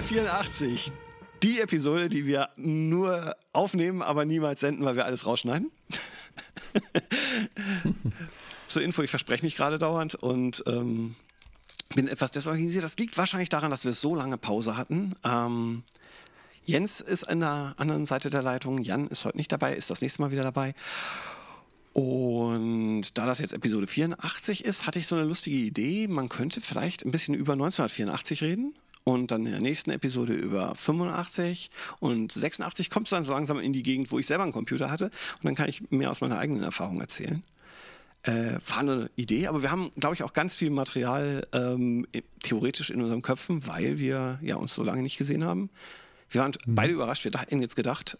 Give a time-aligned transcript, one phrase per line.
[0.00, 0.92] Episode 84.
[1.42, 5.70] Die Episode, die wir nur aufnehmen, aber niemals senden, weil wir alles rausschneiden.
[8.66, 11.16] Zur Info, ich verspreche mich gerade dauernd und ähm,
[11.94, 12.82] bin etwas desorganisiert.
[12.82, 15.16] Das liegt wahrscheinlich daran, dass wir so lange Pause hatten.
[15.22, 15.82] Ähm,
[16.64, 18.78] Jens ist an der anderen Seite der Leitung.
[18.82, 20.74] Jan ist heute nicht dabei, ist das nächste Mal wieder dabei.
[21.92, 26.08] Und da das jetzt Episode 84 ist, hatte ich so eine lustige Idee.
[26.08, 30.74] Man könnte vielleicht ein bisschen über 1984 reden und dann in der nächsten Episode über
[30.74, 31.70] 85
[32.00, 34.90] und 86 kommt es dann so langsam in die Gegend, wo ich selber einen Computer
[34.90, 37.42] hatte und dann kann ich mehr aus meiner eigenen Erfahrung erzählen.
[38.22, 42.06] Äh, war eine Idee, aber wir haben, glaube ich, auch ganz viel Material ähm,
[42.42, 45.70] theoretisch in unseren Köpfen, weil wir ja uns so lange nicht gesehen haben.
[46.28, 46.74] Wir waren mhm.
[46.74, 47.24] beide überrascht.
[47.24, 48.18] Wir hatten jetzt gedacht,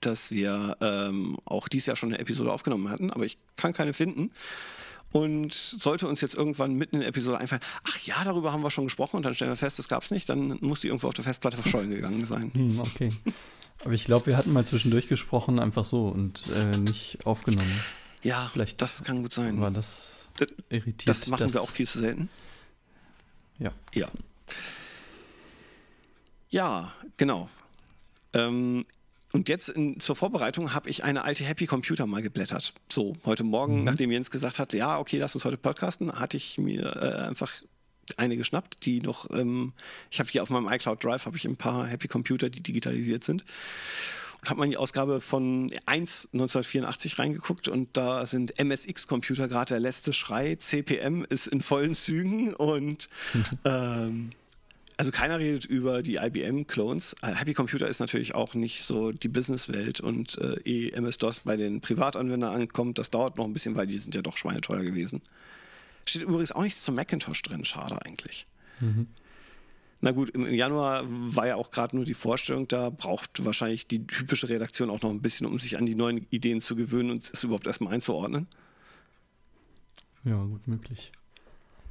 [0.00, 3.94] dass wir ähm, auch dieses Jahr schon eine Episode aufgenommen hatten, aber ich kann keine
[3.94, 4.30] finden.
[5.10, 8.70] Und sollte uns jetzt irgendwann mitten in der Episode einfallen, ach ja, darüber haben wir
[8.70, 11.08] schon gesprochen und dann stellen wir fest, das gab es nicht, dann muss die irgendwo
[11.08, 12.52] auf der Festplatte verschollen gegangen sein.
[12.58, 13.10] Hm, okay.
[13.84, 17.80] Aber ich glaube, wir hatten mal zwischendurch gesprochen, einfach so und äh, nicht aufgenommen.
[18.22, 19.60] Ja, vielleicht das kann gut sein.
[19.60, 20.28] War das
[20.68, 21.08] irritiert?
[21.08, 22.28] Das machen wir auch viel zu selten.
[23.58, 23.72] Ja.
[23.94, 24.08] Ja.
[26.50, 27.48] Ja, genau.
[28.32, 28.84] Ähm,
[29.32, 32.72] und jetzt in, zur Vorbereitung habe ich eine alte Happy Computer mal geblättert.
[32.88, 33.84] So, heute Morgen, mhm.
[33.84, 37.52] nachdem Jens gesagt hat, ja, okay, lass uns heute podcasten, hatte ich mir äh, einfach
[38.16, 39.74] eine geschnappt, die noch, ähm,
[40.10, 43.22] ich habe hier auf meinem iCloud Drive habe ich ein paar Happy Computer, die digitalisiert
[43.22, 43.44] sind.
[44.40, 49.74] Und habe mal in die Ausgabe von 1 1984 reingeguckt und da sind MSX-Computer gerade
[49.74, 50.54] der letzte Schrei.
[50.54, 53.08] CPM ist in vollen Zügen und
[53.64, 54.30] ähm,
[54.98, 57.14] also keiner redet über die IBM-Clones.
[57.22, 61.56] Äh, Happy Computer ist natürlich auch nicht so die Businesswelt und äh, ehe MS-DOS bei
[61.56, 65.22] den Privatanwendern ankommt, das dauert noch ein bisschen, weil die sind ja doch schweineteuer gewesen.
[66.04, 68.46] Steht übrigens auch nichts zum Macintosh drin, schade eigentlich.
[68.80, 69.06] Mhm.
[70.00, 74.04] Na gut, im Januar war ja auch gerade nur die Vorstellung da, braucht wahrscheinlich die
[74.04, 77.30] typische Redaktion auch noch ein bisschen, um sich an die neuen Ideen zu gewöhnen und
[77.32, 78.48] es überhaupt erstmal einzuordnen.
[80.24, 81.12] Ja, gut möglich.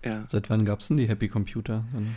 [0.03, 0.25] Ja.
[0.28, 1.85] Seit wann gab es denn die Happy Computer?
[1.94, 2.16] Dann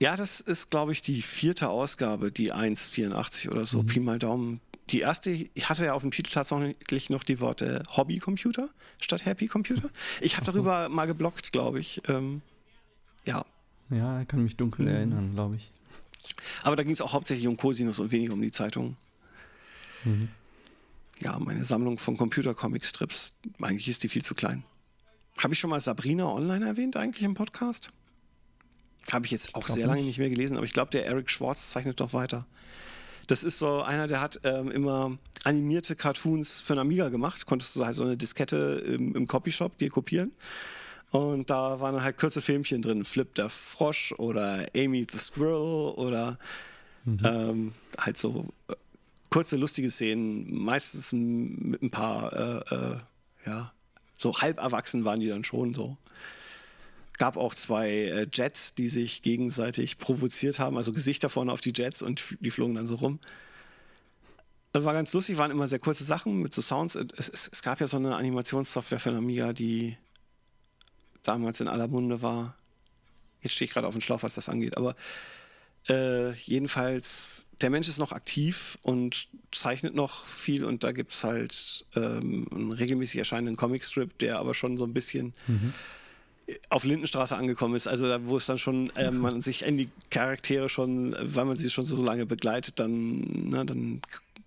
[0.00, 3.86] ja, das ist, glaube ich, die vierte Ausgabe, die 1,84 oder so, mhm.
[3.86, 4.60] Pi mal Daumen.
[4.88, 9.90] Die erste hatte ja auf dem Titel tatsächlich noch die Worte Hobby-Computer statt Happy-Computer.
[10.20, 10.52] Ich habe so.
[10.52, 12.02] darüber mal geblockt, glaube ich.
[12.08, 12.40] Ähm,
[13.26, 13.44] ja.
[13.90, 14.92] Ja, kann mich dunkel mhm.
[14.92, 15.70] erinnern, glaube ich.
[16.62, 18.96] Aber da ging es auch hauptsächlich um Cosinus und weniger um die Zeitung.
[20.04, 20.28] Mhm.
[21.20, 24.64] Ja, meine Sammlung von Computer-Comic-Strips, eigentlich ist die viel zu klein.
[25.38, 27.92] Habe ich schon mal Sabrina online erwähnt, eigentlich im Podcast?
[29.12, 31.70] Habe ich jetzt auch sehr lange nicht mehr gelesen, aber ich glaube, der Eric Schwartz
[31.70, 32.46] zeichnet doch weiter.
[33.26, 37.46] Das ist so einer, der hat ähm, immer animierte Cartoons für einen Amiga gemacht.
[37.46, 40.32] Konntest du halt so eine Diskette im, im Copyshop dir kopieren.
[41.10, 43.04] Und da waren dann halt kurze Filmchen drin.
[43.04, 46.38] Flip der Frosch oder Amy the Squirrel oder
[47.04, 47.20] mhm.
[47.24, 48.74] ähm, halt so äh,
[49.28, 50.62] kurze, lustige Szenen.
[50.62, 52.96] Meistens mit ein paar, äh, äh,
[53.46, 53.72] ja,
[54.16, 55.96] so halb erwachsen waren die dann schon so
[57.20, 61.74] gab auch zwei äh, Jets, die sich gegenseitig provoziert haben, also Gesichter vorne auf die
[61.76, 63.20] Jets und die flogen dann so rum.
[64.72, 66.94] Das war ganz lustig, waren immer sehr kurze Sachen mit so Sounds.
[66.94, 69.98] Es, es, es gab ja so eine Animationssoftware für Amiga, die
[71.22, 72.56] damals in aller Munde war.
[73.42, 74.96] Jetzt stehe ich gerade auf dem Schlauch, was das angeht, aber
[75.90, 81.22] äh, jedenfalls, der Mensch ist noch aktiv und zeichnet noch viel und da gibt es
[81.22, 85.74] halt ähm, einen regelmäßig erscheinenden Comicstrip, der aber schon so ein bisschen mhm
[86.68, 89.88] auf Lindenstraße angekommen ist, also da, wo es dann schon äh, man sich in die
[90.10, 93.20] Charaktere schon, weil man sie schon so lange begleitet, dann,
[93.50, 94.02] ne, dann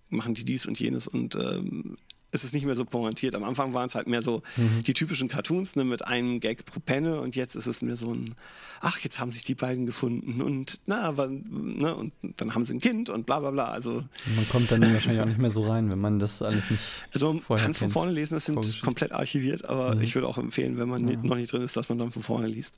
[0.10, 1.98] machen die dies und jenes und ähm,
[2.34, 3.36] es ist nicht mehr so pointiert.
[3.36, 4.84] Am Anfang waren es halt mehr so mhm.
[4.84, 8.12] die typischen Cartoons ne, mit einem Gag pro Panel und jetzt ist es mehr so
[8.12, 8.34] ein,
[8.82, 12.74] ach, jetzt haben sich die beiden gefunden und na, aber, ne, und dann haben sie
[12.74, 13.66] ein Kind und bla bla bla.
[13.66, 14.04] Also
[14.36, 16.84] man kommt dann wahrscheinlich auch nicht mehr so rein, wenn man das alles nicht.
[17.14, 20.02] Also man kann von vorne lesen, das sind komplett archiviert, aber mhm.
[20.02, 21.18] ich würde auch empfehlen, wenn man ja.
[21.22, 22.76] noch nicht drin ist, dass man dann von vorne liest.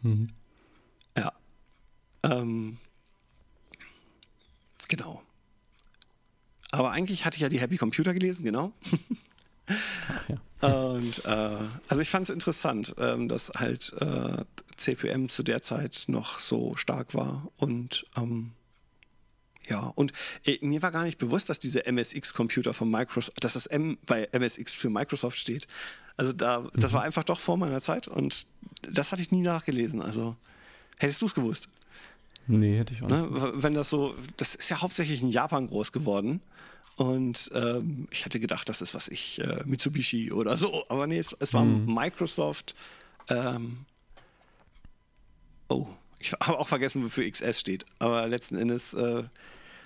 [0.00, 0.26] Mhm.
[1.18, 1.32] Ja.
[2.22, 2.78] Ähm,
[4.88, 5.22] genau.
[6.70, 8.72] Aber eigentlich hatte ich ja die Happy Computer gelesen, genau.
[9.66, 10.36] Ach, ja.
[10.60, 11.56] Und äh,
[11.88, 14.44] also ich fand es interessant, ähm, dass halt äh,
[14.76, 18.52] CPM zu der Zeit noch so stark war und ähm,
[19.68, 20.12] ja, und
[20.44, 24.28] äh, mir war gar nicht bewusst, dass diese MSX-Computer von Microsoft, dass das M bei
[24.32, 25.66] MSX für Microsoft steht.
[26.16, 26.96] Also da, das mhm.
[26.96, 28.46] war einfach doch vor meiner Zeit und
[28.82, 30.00] das hatte ich nie nachgelesen.
[30.00, 30.36] Also
[30.98, 31.68] hättest du es gewusst?
[32.48, 33.28] Nee, hätte ich auch ne?
[33.30, 33.62] nicht.
[33.62, 36.40] Wenn das so, das ist ja hauptsächlich in Japan groß geworden.
[36.96, 40.84] Und ähm, ich hätte gedacht, das ist was ich, äh, Mitsubishi oder so.
[40.88, 41.94] Aber nee, es, es war mhm.
[41.94, 42.74] Microsoft.
[43.28, 43.84] Ähm,
[45.68, 45.86] oh,
[46.18, 47.86] Ich habe auch vergessen, wofür XS steht.
[47.98, 49.22] Aber letzten Endes, äh,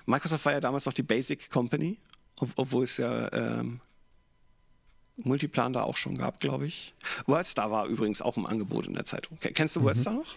[0.07, 1.99] Microsoft war ja damals noch die Basic Company,
[2.37, 3.81] ob, obwohl es ja ähm,
[5.17, 6.95] Multiplan da auch schon gab, glaube ich.
[7.27, 9.39] Wordstar war übrigens auch im Angebot in der Zeitung.
[9.41, 9.85] Kennst du mhm.
[9.85, 10.35] Wordstar noch?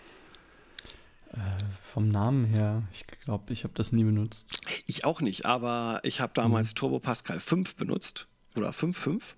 [1.35, 4.47] Äh, vom Namen her, ich glaube, ich habe das nie benutzt.
[4.87, 6.75] Ich auch nicht, aber ich habe damals mhm.
[6.75, 9.35] Turbo Pascal 5 benutzt oder 5.5.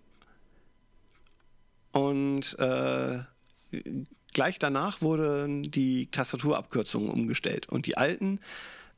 [1.91, 3.23] Und äh,
[4.33, 7.67] gleich danach wurden die Tastaturabkürzungen umgestellt.
[7.69, 8.39] Und die alten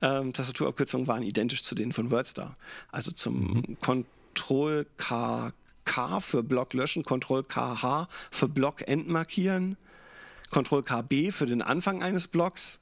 [0.02, 2.56] ähm, Tastaturabkürzungen waren identisch zu denen von Wordstar.
[2.92, 3.80] Also zum mhm.
[3.80, 5.52] Control K,
[5.86, 9.78] K für Block löschen, Control KH für Block entmarkieren.
[10.50, 12.80] Ctrl KB für den Anfang eines Blocks.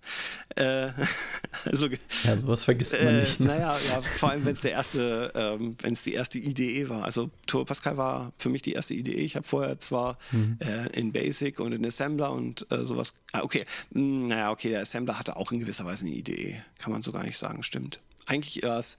[0.55, 0.91] Äh,
[1.65, 1.87] also,
[2.23, 3.39] ja, sowas vergisst man äh, nicht.
[3.39, 3.47] Ne?
[3.47, 7.03] Naja, ja, vor allem wenn es der erste, ähm, wenn es die erste IDE war.
[7.03, 9.13] Also Turbo Pascal war für mich die erste IDE.
[9.13, 10.57] Ich habe vorher zwar mhm.
[10.59, 13.13] äh, in Basic und in Assembler und äh, sowas.
[13.33, 16.61] Ah, okay, hm, naja, okay, der Assembler hatte auch in gewisser Weise eine IDE.
[16.77, 18.01] Kann man so gar nicht sagen, stimmt.
[18.25, 18.97] Eigentlich erst,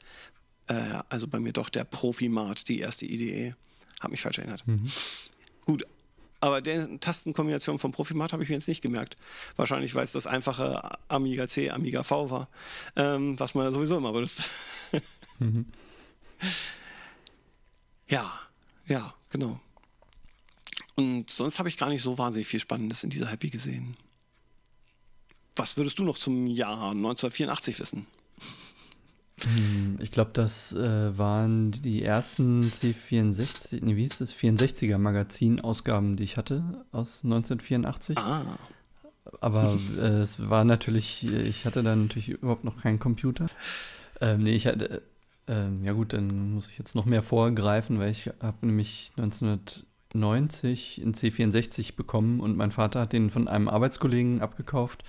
[0.68, 0.74] äh,
[1.08, 3.54] also bei mir doch der Profimat, die erste IDE.
[4.00, 4.66] Hab mich falsch erinnert.
[4.66, 4.86] Mhm.
[5.64, 5.84] Gut,
[6.40, 9.16] aber der Tastenkombination vom Profimat habe ich mir jetzt nicht gemerkt.
[9.56, 12.48] Wahrscheinlich, weil es das einfache Amiga C, Amiga V war,
[12.96, 14.42] ähm, was man ja sowieso immer benutzt.
[15.38, 15.66] mhm.
[18.08, 18.32] Ja,
[18.86, 19.60] ja, genau.
[20.94, 23.96] Und sonst habe ich gar nicht so wahnsinnig viel Spannendes in dieser Happy gesehen.
[25.56, 28.06] Was würdest du noch zum Jahr 1984 wissen?
[29.44, 34.34] Hm, ich glaube, das äh, waren die ersten C64, nee, wie hieß das?
[34.34, 38.18] 64er Magazin-Ausgaben, die ich hatte aus 1984.
[38.18, 38.58] Ah.
[39.40, 43.46] Aber äh, es war natürlich, ich hatte dann natürlich überhaupt noch keinen Computer.
[44.20, 45.02] Ähm, nee, ich hatte,
[45.46, 51.00] ähm, ja gut, dann muss ich jetzt noch mehr vorgreifen, weil ich habe nämlich 1990
[51.02, 55.04] in C64 bekommen und mein Vater hat den von einem Arbeitskollegen abgekauft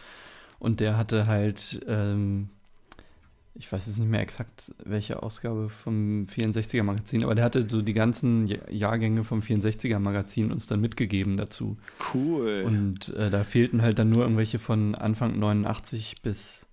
[0.60, 2.50] und der hatte halt ähm,
[3.56, 7.82] ich weiß jetzt nicht mehr exakt, welche Ausgabe vom 64er Magazin, aber der hatte so
[7.82, 11.78] die ganzen Jahrgänge vom 64er Magazin uns dann mitgegeben dazu.
[12.14, 12.64] Cool.
[12.66, 16.68] Und äh, da fehlten halt dann nur irgendwelche von Anfang 89 bis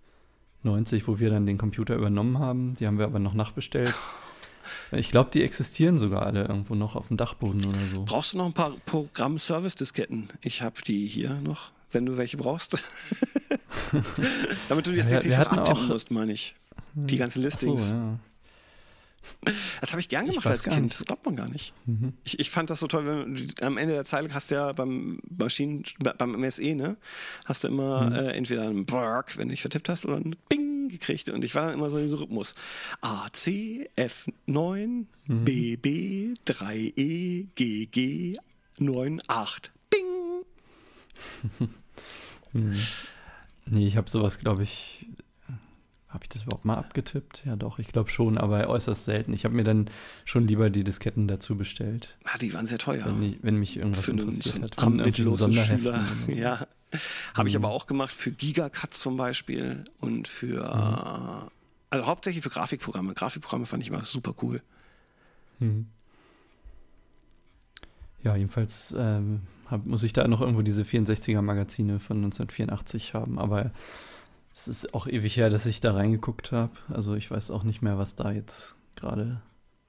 [0.63, 2.75] 90, wo wir dann den Computer übernommen haben.
[2.75, 3.95] Die haben wir aber noch nachbestellt.
[4.91, 8.05] Ich glaube, die existieren sogar alle irgendwo noch auf dem Dachboden oder so.
[8.05, 10.29] Brauchst du noch ein paar Programm-Service-Disketten?
[10.43, 12.73] Ich habe die hier noch, wenn du welche brauchst.
[14.69, 16.55] Damit du die jetzt ja, nicht abtippen musst, meine ich.
[16.95, 17.91] Die ganzen Listings.
[17.91, 18.19] So, ja.
[19.81, 21.73] Das habe ich gern gemacht ich als Kind, das glaubt man gar nicht.
[21.85, 22.15] Mhm.
[22.25, 25.21] Ich, ich, fand das so toll, wenn am Ende der Zeile hast du ja beim
[25.37, 25.85] Maschinen,
[26.19, 26.97] beim MSE, ne,
[27.45, 28.13] hast du immer mhm.
[28.13, 31.31] äh, entweder einen Bark, wenn du dich vertippt hast, oder einen Bing gekriegt.
[31.31, 32.55] Und ich war dann immer so in diesem Rhythmus.
[33.01, 35.45] A, C, F, 9, mhm.
[35.45, 38.37] B, B, 3, E, G, G,
[38.79, 39.73] 9, 8.
[42.53, 42.77] Mhm.
[43.69, 45.09] Nee, ich habe sowas, glaube ich,
[46.09, 47.43] habe ich das überhaupt mal abgetippt?
[47.45, 49.35] Ja, doch, ich glaube schon, aber äußerst selten.
[49.35, 49.91] Ich habe mir dann
[50.25, 52.17] schon lieber die Disketten dazu bestellt.
[52.25, 53.05] Ah, die waren sehr teuer.
[53.07, 54.75] Wenn, wenn mich irgendwas für interessiert einen, hat.
[54.77, 56.07] Von irgendwelchen Sonderheften.
[56.27, 56.33] So.
[56.33, 56.67] Ja.
[57.35, 57.65] Habe ich mhm.
[57.65, 61.51] aber auch gemacht für Gigacut zum Beispiel und für, mhm.
[61.91, 63.13] also hauptsächlich für Grafikprogramme.
[63.15, 64.63] Grafikprogramme fand ich immer super cool.
[65.59, 65.89] Mhm.
[68.27, 73.39] Ja, jedenfalls ähm, hab, muss ich da noch irgendwo diese 64er Magazine von 1984 haben,
[73.39, 73.71] aber
[74.53, 76.73] es ist auch ewig her, dass ich da reingeguckt habe.
[76.93, 79.43] Also ich weiß auch nicht mehr, was da jetzt gerade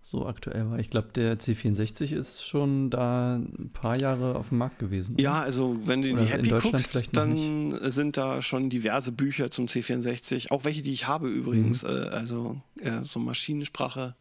[0.04, 0.78] so aktuell war.
[0.78, 5.18] Ich glaube, der C64 ist schon da ein paar Jahre auf dem Markt gewesen.
[5.18, 9.50] Ja, also wenn du in die Happy in guckst, dann sind da schon diverse Bücher
[9.50, 11.82] zum C64, auch welche, die ich habe übrigens.
[11.82, 11.90] Mhm.
[11.90, 14.16] Äh, also äh, so Maschinensprache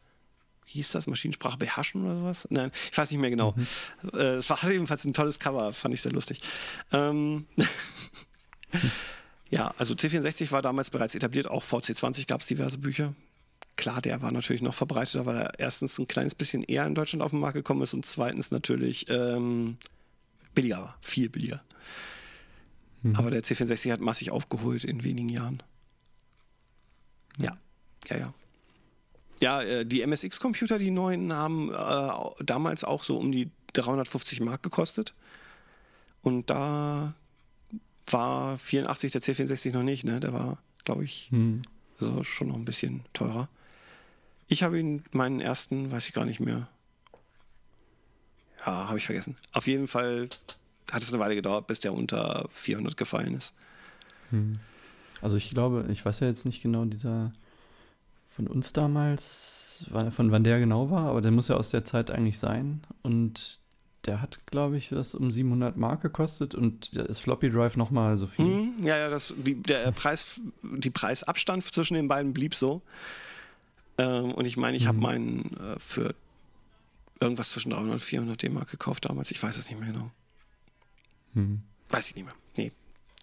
[0.67, 2.47] hieß das, Maschinensprache beherrschen oder sowas?
[2.51, 3.55] Nein, ich weiß nicht mehr genau.
[3.57, 3.67] Mhm.
[4.13, 6.41] Äh, es war jedenfalls ein tolles Cover, fand ich sehr lustig.
[6.93, 7.47] Ähm
[9.51, 13.15] Ja, also C64 war damals bereits etabliert, auch VC20 gab es diverse Bücher.
[13.77, 17.23] Klar, der war natürlich noch verbreiteter, weil er erstens ein kleines bisschen eher in Deutschland
[17.23, 19.77] auf den Markt gekommen ist und zweitens natürlich ähm,
[20.55, 21.63] billiger war, viel billiger.
[23.03, 23.17] Mhm.
[23.17, 25.63] Aber der C64 hat massig aufgeholt in wenigen Jahren.
[27.39, 27.57] Ja,
[28.09, 28.35] ja, ja.
[29.41, 34.63] Ja, äh, die MSX-Computer, die neuen, haben äh, damals auch so um die 350 Mark
[34.63, 35.15] gekostet.
[36.23, 37.15] Und da
[38.07, 40.21] war 84 der C64 noch nicht, ne?
[40.21, 41.63] Der war, glaube ich, hm.
[42.01, 43.49] also schon noch ein bisschen teurer.
[44.49, 46.69] Ich habe ihn, meinen ersten, weiß ich gar nicht mehr.
[48.61, 49.37] Ja, habe ich vergessen.
[49.53, 50.29] Auf jeden Fall
[50.91, 53.55] hat es eine Weile gedauert, bis der unter 400 gefallen ist.
[54.31, 54.59] Hm.
[55.21, 57.33] Also ich glaube, ich weiß ja jetzt nicht genau, dieser
[58.37, 62.11] von uns damals, von wann der genau war, aber der muss ja aus der Zeit
[62.11, 62.83] eigentlich sein.
[63.03, 63.61] Und
[64.05, 68.27] der hat, glaube ich, das um 700 Mark gekostet und das Floppy Drive nochmal so
[68.27, 68.45] viel.
[68.45, 72.83] Mhm, ja, ja, das, die, der Preis, die Preisabstand zwischen den beiden blieb so.
[73.97, 74.89] Ähm, und ich meine, ich mhm.
[74.89, 76.15] habe meinen äh, für
[77.19, 79.31] irgendwas zwischen 300 und 400 D-Mark gekauft damals.
[79.31, 80.11] Ich weiß es nicht mehr genau.
[81.33, 81.63] Mhm.
[81.89, 82.35] Weiß ich nicht mehr.
[82.59, 82.71] Nee,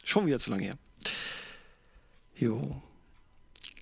[0.03, 0.77] schon wieder zu lange her.
[2.35, 2.81] Jo.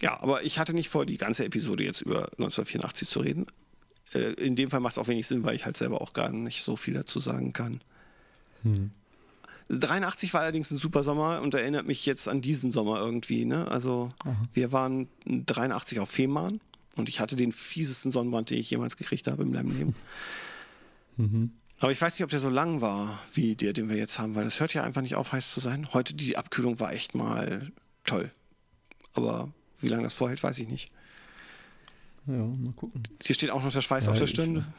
[0.01, 3.46] Ja, aber ich hatte nicht vor, die ganze Episode jetzt über 1984 zu reden.
[4.13, 6.29] Äh, in dem Fall macht es auch wenig Sinn, weil ich halt selber auch gar
[6.31, 7.81] nicht so viel dazu sagen kann.
[8.63, 8.91] Hm.
[9.70, 13.46] 83 war allerdings ein super Sommer und erinnert mich jetzt an diesen Sommer irgendwie.
[13.46, 13.70] Ne?
[13.70, 14.36] Also Aha.
[14.53, 16.60] wir waren 83 auf Fehmarn
[16.98, 19.96] und ich hatte den fiesesten Sonnenbrand, den ich jemals gekriegt habe in meinem Leben.
[21.17, 21.51] Mhm.
[21.79, 24.34] Aber ich weiß nicht, ob der so lang war wie der, den wir jetzt haben,
[24.34, 25.89] weil das hört ja einfach nicht auf, heiß zu sein.
[25.91, 27.70] Heute die Abkühlung war echt mal
[28.05, 28.31] toll.
[29.13, 30.91] Aber wie lange das vorhält, weiß ich nicht.
[32.27, 33.03] Ja, mal gucken.
[33.21, 34.65] Hier steht auch noch der Schweiß ja, auf der Stirn.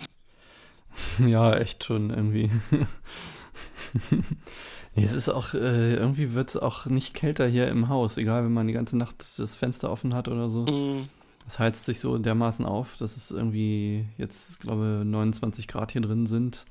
[1.18, 2.50] Ja, echt schon irgendwie.
[4.94, 8.44] nee, es ist auch, äh, irgendwie wird es auch nicht kälter hier im Haus, egal
[8.44, 10.66] wenn man die ganze Nacht das Fenster offen hat oder so.
[10.66, 11.09] Mm.
[11.47, 16.26] Es heizt sich so dermaßen auf, dass es irgendwie jetzt, glaube 29 Grad hier drin
[16.26, 16.66] sind.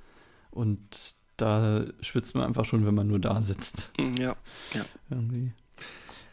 [0.51, 3.91] Und da schwitzt man einfach schon, wenn man nur da sitzt.
[3.97, 4.35] Mm, ja,
[4.73, 4.85] ja.
[5.09, 5.51] Irgendwie.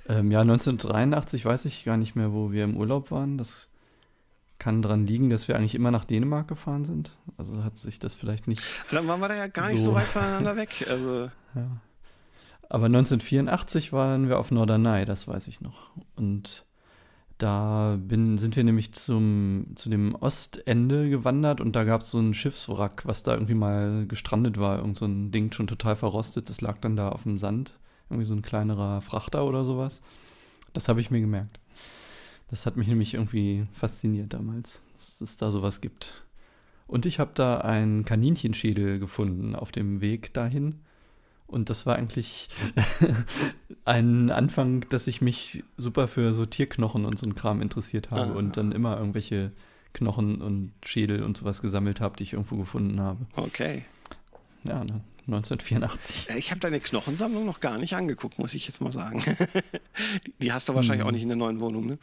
[0.09, 3.37] Ähm, ja, 1983 weiß ich gar nicht mehr, wo wir im Urlaub waren.
[3.39, 3.69] Das
[4.59, 7.11] kann daran liegen, dass wir eigentlich immer nach Dänemark gefahren sind.
[7.37, 8.63] Also hat sich das vielleicht nicht.
[8.91, 10.87] Dann waren wir da ja gar nicht so, so weit voneinander weg.
[10.89, 11.31] Also.
[11.55, 11.81] Ja.
[12.71, 15.91] Aber 1984 waren wir auf Norderney, das weiß ich noch.
[16.17, 16.67] Und
[17.39, 22.19] da bin, sind wir nämlich zum, zu dem Ostende gewandert und da gab es so
[22.19, 24.79] ein Schiffswrack, was da irgendwie mal gestrandet war.
[24.79, 26.51] Irgend so ein Ding schon total verrostet.
[26.51, 27.79] Das lag dann da auf dem Sand.
[28.11, 30.03] Irgendwie so ein kleinerer Frachter oder sowas.
[30.73, 31.61] Das habe ich mir gemerkt.
[32.51, 36.25] Das hat mich nämlich irgendwie fasziniert damals, dass es da sowas gibt.
[36.87, 40.77] Und ich habe da einen Kaninchenschädel gefunden auf dem Weg dahin.
[41.47, 42.49] Und das war eigentlich
[43.85, 48.33] ein Anfang, dass ich mich super für so Tierknochen und so ein Kram interessiert habe
[48.33, 48.37] ah.
[48.37, 49.53] und dann immer irgendwelche
[49.93, 53.27] Knochen und Schädel und sowas gesammelt habe, die ich irgendwo gefunden habe.
[53.37, 53.85] Okay.
[54.65, 54.85] Ja,
[55.29, 56.37] 1984.
[56.37, 59.23] Ich habe deine Knochensammlung noch gar nicht angeguckt, muss ich jetzt mal sagen.
[60.43, 61.09] die, hast du wahrscheinlich hm.
[61.09, 61.99] auch nicht in der neuen Wohnung, ne?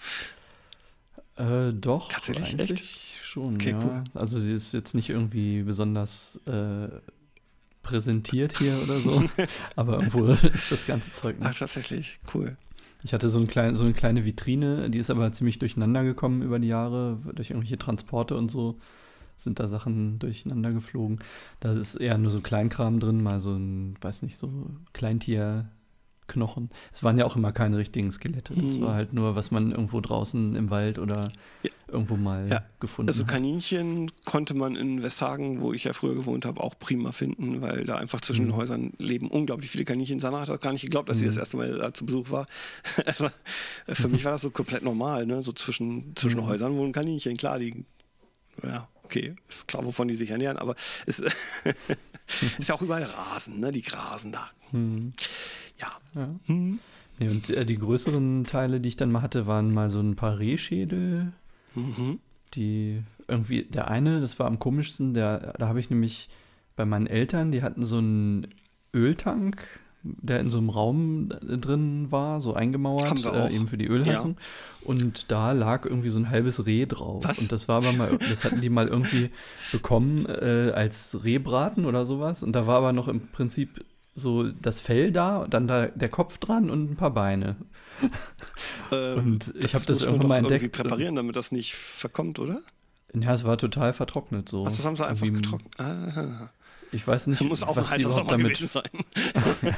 [1.38, 2.10] Äh, doch.
[2.10, 2.84] Tatsächlich, eigentlich echt?
[3.24, 3.84] schon, okay, ja.
[3.84, 4.04] Cool.
[4.14, 6.88] Also sie ist jetzt nicht irgendwie besonders äh,
[7.82, 9.24] präsentiert hier oder so,
[9.76, 11.48] aber irgendwo ist das ganze Zeug nicht.
[11.48, 12.58] Ach, tatsächlich, cool.
[13.04, 16.42] Ich hatte so, ein klein, so eine kleine Vitrine, die ist aber ziemlich durcheinander gekommen
[16.42, 18.80] über die Jahre, durch irgendwelche Transporte und so
[19.38, 21.18] sind da Sachen durcheinander geflogen.
[21.60, 26.70] Da ist eher nur so Kleinkram drin, mal so ein, weiß nicht, so Kleintierknochen.
[26.94, 28.54] Es waren ja auch immer keine richtigen Skelette.
[28.54, 28.82] Das mhm.
[28.82, 31.32] war halt nur, was man irgendwo draußen im Wald oder
[31.64, 31.70] ja.
[31.90, 32.64] irgendwo mal ja.
[32.80, 33.30] gefunden also hat.
[33.30, 37.62] Also Kaninchen konnte man in Westhagen, wo ich ja früher gewohnt habe, auch prima finden,
[37.62, 38.50] weil da einfach zwischen mhm.
[38.50, 40.22] den Häusern leben unglaublich viele Kaninchen.
[40.22, 41.22] Sandra hat auch gar nicht geglaubt, dass mhm.
[41.22, 42.46] sie das erste Mal da zu Besuch war.
[43.88, 45.42] Für mich war das so komplett normal, ne?
[45.42, 46.46] So zwischen, zwischen mhm.
[46.46, 47.86] Häusern wohnen Kaninchen, klar, die
[48.64, 51.20] ja, okay, ist klar, wovon die sich ernähren, aber es
[52.60, 53.72] ist ja auch überall Rasen, ne?
[53.72, 54.50] Die grasen da.
[54.72, 55.14] Mhm.
[55.80, 55.88] Ja.
[56.16, 56.36] ja.
[56.48, 56.80] Mhm.
[57.20, 60.16] Nee, und äh, die größeren Teile, die ich dann mal hatte, waren mal so ein
[60.16, 61.32] paar Rehschädel.
[61.76, 62.20] Mhm.
[62.54, 66.30] Die irgendwie, der eine, das war am komischsten, der, da habe ich nämlich
[66.76, 68.48] bei meinen Eltern, die hatten so einen
[68.94, 74.38] Öltank der in so einem Raum drin war, so eingemauert, äh, eben für die Ölheizung.
[74.38, 74.90] Ja.
[74.90, 77.24] Und da lag irgendwie so ein halbes Reh drauf.
[77.26, 77.40] Was?
[77.40, 79.32] Und das war aber mal, das hatten die mal irgendwie
[79.72, 82.44] bekommen äh, als Rehbraten oder sowas.
[82.44, 83.84] Und da war aber noch im Prinzip
[84.14, 87.56] so das Fell da, dann da der Kopf dran und ein paar Beine.
[88.92, 90.64] Ähm, und ich habe das irgendwann mal entdeckt.
[90.64, 92.62] Irgendwie präparieren, damit das nicht verkommt, oder?
[93.20, 94.66] Ja, es war total vertrocknet so.
[94.66, 95.80] Ach, das haben sie einfach getrocknet.
[95.80, 96.52] Aha.
[96.92, 98.58] Ich weiß nicht, muss auch was ein die überhaupt damit.
[98.58, 98.84] Sein.
[99.62, 99.74] ja.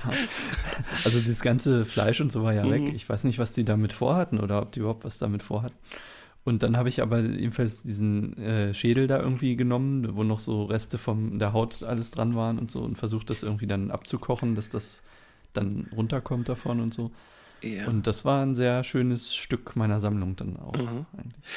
[1.04, 2.72] Also das ganze Fleisch und so war ja mhm.
[2.72, 2.94] weg.
[2.96, 5.76] Ich weiß nicht, was die damit vorhatten oder ob die überhaupt was damit vorhatten.
[6.44, 10.64] Und dann habe ich aber jedenfalls diesen äh, Schädel da irgendwie genommen, wo noch so
[10.64, 14.56] Reste von der Haut alles dran waren und so und versucht das irgendwie dann abzukochen,
[14.56, 15.04] dass das
[15.52, 17.12] dann runterkommt davon und so.
[17.62, 17.88] Ja.
[17.88, 20.76] Und das war ein sehr schönes Stück meiner Sammlung dann auch.
[20.78, 21.06] Mhm.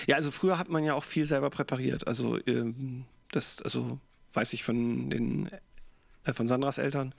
[0.06, 2.06] Ja, also früher hat man ja auch viel selber präpariert.
[2.06, 4.00] Also ähm, das, also
[4.32, 5.48] weiß ich von den
[6.24, 7.14] äh, von Sandras Eltern.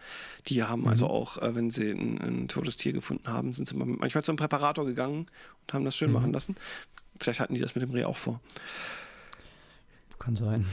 [0.47, 1.11] Die haben also mhm.
[1.11, 4.35] also auch, äh, wenn sie ein, ein, totes Tier gefunden haben, sind sie manchmal zum
[4.35, 5.25] Präparator gegangen
[5.61, 6.15] und haben das schön mhm.
[6.15, 6.55] machen lassen.
[7.19, 8.41] Vielleicht hatten die das mit dem Reh auch vor.
[10.19, 10.65] Kann sein,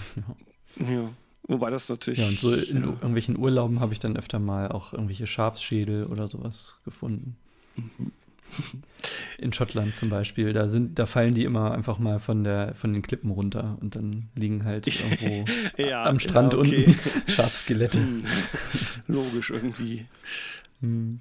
[0.77, 0.91] ja.
[0.91, 1.11] ja.
[1.45, 2.19] Wobei das natürlich.
[2.19, 2.83] Ja, und so in ja.
[2.83, 7.37] irgendwelchen Urlauben habe ich dann öfter mal auch irgendwelche Schafsschädel oder sowas gefunden.
[7.77, 8.13] Mhm.
[9.39, 10.53] in Schottland zum Beispiel.
[10.53, 13.97] Da sind, da fallen die immer einfach mal von der, von den Klippen runter und
[13.97, 14.87] dann liegen halt
[15.19, 15.45] irgendwo
[15.83, 16.85] ja, am Strand ja, okay.
[16.87, 17.01] unten
[17.31, 17.99] Schafskelette.
[17.99, 18.23] Hm.
[19.07, 20.07] Logisch irgendwie.
[20.81, 21.21] Hm.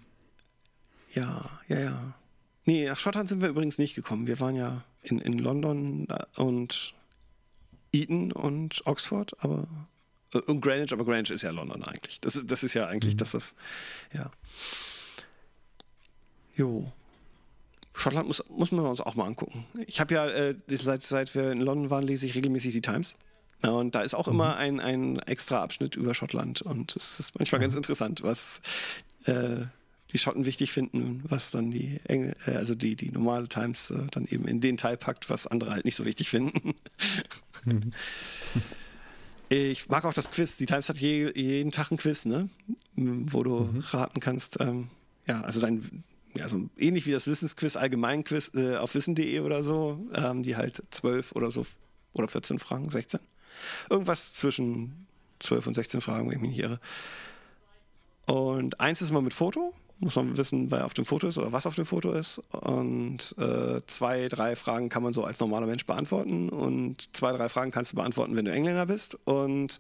[1.13, 2.13] Ja, ja, ja.
[2.65, 4.27] Nee, nach Schottland sind wir übrigens nicht gekommen.
[4.27, 6.93] Wir waren ja in, in London und
[7.93, 9.67] Eton und Oxford, aber
[10.33, 12.19] äh, und Greenwich, aber Greenwich ist ja London eigentlich.
[12.21, 13.17] Das ist, das ist ja eigentlich, mhm.
[13.17, 13.55] dass das,
[14.13, 14.31] ja.
[16.55, 16.91] Jo.
[17.97, 19.65] Schottland muss, muss man uns auch mal angucken.
[19.87, 23.15] Ich habe ja, äh, seit, seit wir in London waren, lese ich regelmäßig die Times.
[23.63, 24.33] Und da ist auch mhm.
[24.33, 26.61] immer ein, ein extra Abschnitt über Schottland.
[26.61, 27.63] Und es ist manchmal mhm.
[27.63, 28.61] ganz interessant, was
[29.25, 29.65] äh,
[30.13, 33.97] die Schotten wichtig finden, was dann die Engl äh, also die, die normale Times äh,
[34.11, 36.75] dann eben in den Teil packt, was andere halt nicht so wichtig finden.
[37.65, 37.91] Mhm.
[39.49, 40.57] Ich mag auch das Quiz.
[40.57, 42.49] Die Times hat je, jeden Tag ein Quiz, ne?
[42.97, 43.79] Wo du mhm.
[43.79, 44.59] raten kannst.
[44.59, 44.89] Ähm,
[45.25, 46.03] ja, also dein,
[46.37, 50.81] ja, so ähnlich wie das Wissensquiz, Allgemeinquiz äh, auf wissen.de oder so, ähm, die halt
[50.89, 51.65] zwölf oder so
[52.13, 53.19] oder 14 Fragen, 16.
[53.89, 55.07] Irgendwas zwischen
[55.39, 56.79] 12 und 16 Fragen, wenn ich mich nicht irre.
[58.25, 61.51] Und eins ist immer mit Foto, muss man wissen, wer auf dem Foto ist oder
[61.51, 62.39] was auf dem Foto ist.
[62.51, 66.49] Und äh, zwei, drei Fragen kann man so als normaler Mensch beantworten.
[66.49, 69.17] Und zwei, drei Fragen kannst du beantworten, wenn du Engländer bist.
[69.25, 69.79] Und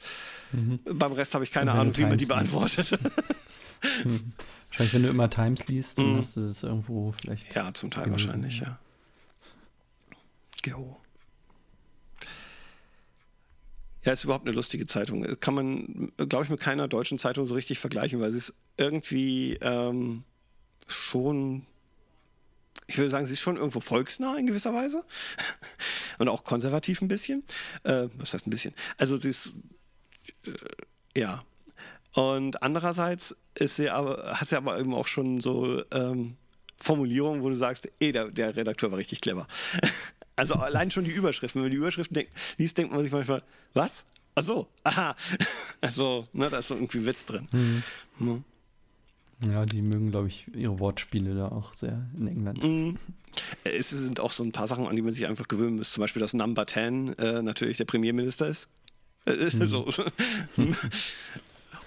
[0.53, 0.79] mhm.
[0.85, 2.91] beim Rest habe ich keine Ahnung, wie man die beantwortet.
[4.03, 4.33] mhm.
[4.69, 6.17] Wahrscheinlich, wenn du immer Times liest, dann mhm.
[6.17, 7.55] hast du das irgendwo vielleicht.
[7.55, 8.27] Ja, zum Teil gelesen.
[8.27, 8.79] wahrscheinlich, ja.
[10.65, 10.97] Jo.
[14.03, 15.23] Ja, ist überhaupt eine lustige Zeitung.
[15.39, 19.55] Kann man, glaube ich, mit keiner deutschen Zeitung so richtig vergleichen, weil sie ist irgendwie
[19.61, 20.23] ähm,
[20.87, 21.65] schon,
[22.87, 25.03] ich würde sagen, sie ist schon irgendwo volksnah in gewisser Weise
[26.19, 27.43] und auch konservativ ein bisschen.
[27.83, 28.73] Äh, was heißt ein bisschen?
[28.97, 29.53] Also sie ist,
[30.45, 31.43] äh, ja.
[32.17, 36.35] Und andererseits ist sie aber, hat sie aber eben auch schon so ähm,
[36.77, 39.47] Formulierungen, wo du sagst, ey, der, der Redakteur war richtig clever.
[40.39, 41.59] Also allein schon die Überschriften.
[41.59, 43.41] Wenn man die Überschriften denk, liest, denkt man sich manchmal,
[43.73, 44.05] was?
[44.35, 45.15] Ach so, aha.
[45.81, 47.47] Also, ne, da ist so irgendwie Witz drin.
[47.51, 47.83] Mhm.
[48.19, 48.43] Mhm.
[49.51, 52.63] Ja, die mögen, glaube ich, ihre Wortspiele da auch sehr in England.
[52.63, 52.99] Mhm.
[53.63, 55.93] Es sind auch so ein paar Sachen, an die man sich einfach gewöhnen muss.
[55.93, 58.69] Zum Beispiel, dass Number 10 äh, natürlich der Premierminister ist.
[59.25, 59.65] Äh, mhm.
[59.65, 59.91] so.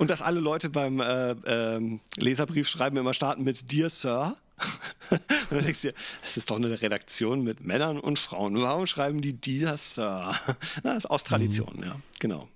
[0.00, 4.34] Und dass alle Leute beim äh, ähm, Leserbrief schreiben immer starten mit Dear Sir.
[5.10, 8.58] und dann denkst du dir, das ist doch eine Redaktion mit Männern und Frauen.
[8.62, 10.34] Warum schreiben die Dear Sir?
[10.82, 11.84] das ist aus Tradition, mhm.
[11.84, 12.48] ja, genau.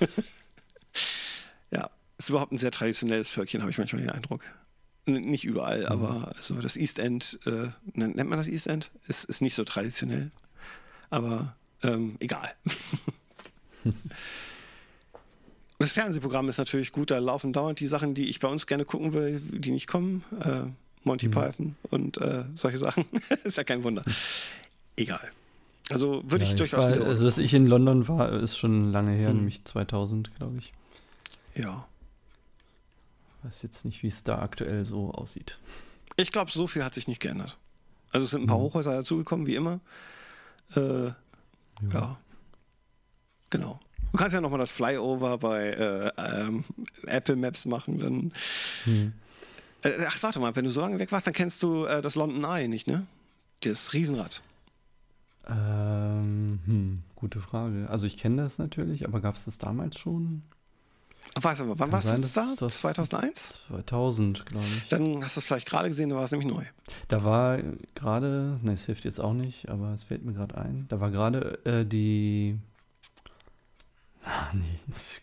[1.70, 4.42] ja, ist überhaupt ein sehr traditionelles Völkchen, habe ich manchmal den Eindruck.
[5.06, 5.86] N nicht überall, mhm.
[5.86, 8.90] aber also das East End, äh, nennt man das East End?
[9.06, 10.32] Ist, ist nicht so traditionell.
[11.10, 12.52] Aber ähm, egal.
[15.78, 18.84] Das Fernsehprogramm ist natürlich gut, da laufen dauernd die Sachen, die ich bei uns gerne
[18.84, 20.24] gucken will, die nicht kommen.
[20.40, 20.70] Äh,
[21.04, 21.32] Monty mhm.
[21.32, 23.04] Python und äh, solche Sachen.
[23.44, 24.02] ist ja kein Wunder.
[24.96, 25.30] Egal.
[25.90, 26.84] Also würde ja, ich durchaus.
[26.84, 29.36] War, also, dass ich in London war, ist schon lange her, hm.
[29.36, 30.72] nämlich 2000, glaube ich.
[31.54, 31.86] Ja.
[33.42, 35.58] Weiß jetzt nicht, wie es da aktuell so aussieht.
[36.16, 37.56] Ich glaube, so viel hat sich nicht geändert.
[38.10, 38.64] Also es sind ein paar hm.
[38.64, 39.80] Hochhäuser dazugekommen, wie immer.
[40.74, 41.14] Äh, ja.
[41.92, 42.18] ja.
[43.50, 43.80] Genau.
[44.12, 46.64] Du kannst ja nochmal das Flyover bei äh, ähm,
[47.06, 48.32] Apple Maps machen, dann.
[48.84, 49.12] Hm.
[49.82, 52.14] Äh, ach, warte mal, wenn du so lange weg warst, dann kennst du äh, das
[52.14, 53.06] London Eye nicht, ne?
[53.60, 54.42] Das Riesenrad.
[55.48, 57.88] Ähm, hm, gute Frage.
[57.88, 60.42] Also ich kenne das natürlich, aber gab es das damals schon?
[61.40, 62.54] Weiß aber, wann warst sein, du da?
[62.58, 63.60] Das 2001?
[63.68, 64.88] 2000, glaube ich.
[64.88, 66.64] Dann hast du es vielleicht gerade gesehen, da war es nämlich neu.
[67.08, 67.58] Da war
[67.94, 71.10] gerade, ne, es hilft jetzt auch nicht, aber es fällt mir gerade ein, da war
[71.10, 72.58] gerade äh, die,
[74.28, 75.20] ah, nee, jetzt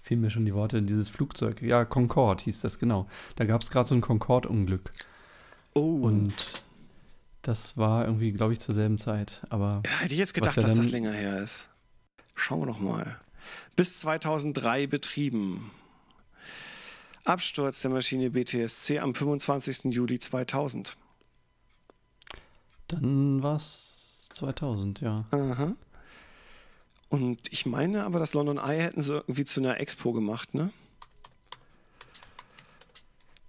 [0.00, 3.08] fehlen mir schon die Worte, dieses Flugzeug, ja, Concorde hieß das, genau.
[3.34, 4.92] Da gab es gerade so ein Concorde-Unglück.
[5.74, 6.02] Oh.
[6.02, 6.32] Und
[7.42, 9.42] das war irgendwie, glaube ich, zur selben Zeit.
[9.50, 11.70] Aber ja, hätte ich jetzt gedacht, ja dass das länger her ist.
[12.34, 13.18] Schauen wir doch mal.
[13.74, 15.70] Bis 2003 betrieben.
[17.24, 19.92] Absturz der Maschine BTSC am 25.
[19.92, 20.96] Juli 2000.
[22.88, 25.24] Dann war es 2000, ja.
[25.30, 25.74] Aha.
[27.08, 30.70] Und ich meine aber, das London Eye hätten sie irgendwie zu einer Expo gemacht, ne?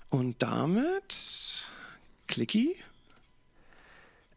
[0.09, 1.71] Und damit,
[2.27, 2.75] Clicky,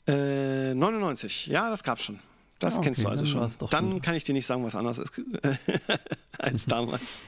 [0.07, 2.19] äh, 99, ja, das gab's schon.
[2.59, 3.69] Das okay, kennst du also schon.
[3.71, 4.01] Dann wieder.
[4.01, 5.13] kann ich dir nicht sagen, was anders ist
[6.39, 7.23] als damals.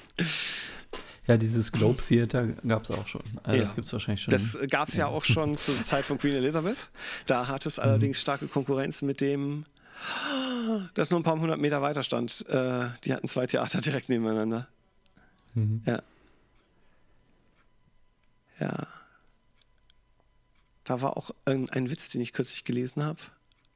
[1.27, 3.23] Ja, dieses Globe Theater gab es auch schon.
[3.45, 3.63] Also ja.
[3.63, 4.33] Das gibt es wahrscheinlich schon.
[4.33, 5.07] Das gab es ja.
[5.09, 5.15] ja.
[5.15, 6.77] auch schon zur Zeit von Queen Elizabeth.
[7.27, 7.85] Da hat es mhm.
[7.85, 9.65] allerdings starke Konkurrenz mit dem
[10.95, 12.47] das nur ein paar hundert Meter weiter stand.
[12.49, 14.69] Äh, die hatten zwei Theater direkt nebeneinander.
[15.55, 15.83] Mhm.
[15.87, 16.03] Ja.
[18.61, 18.87] Ja.
[20.85, 23.21] da war auch ein, ein Witz, den ich kürzlich gelesen habe,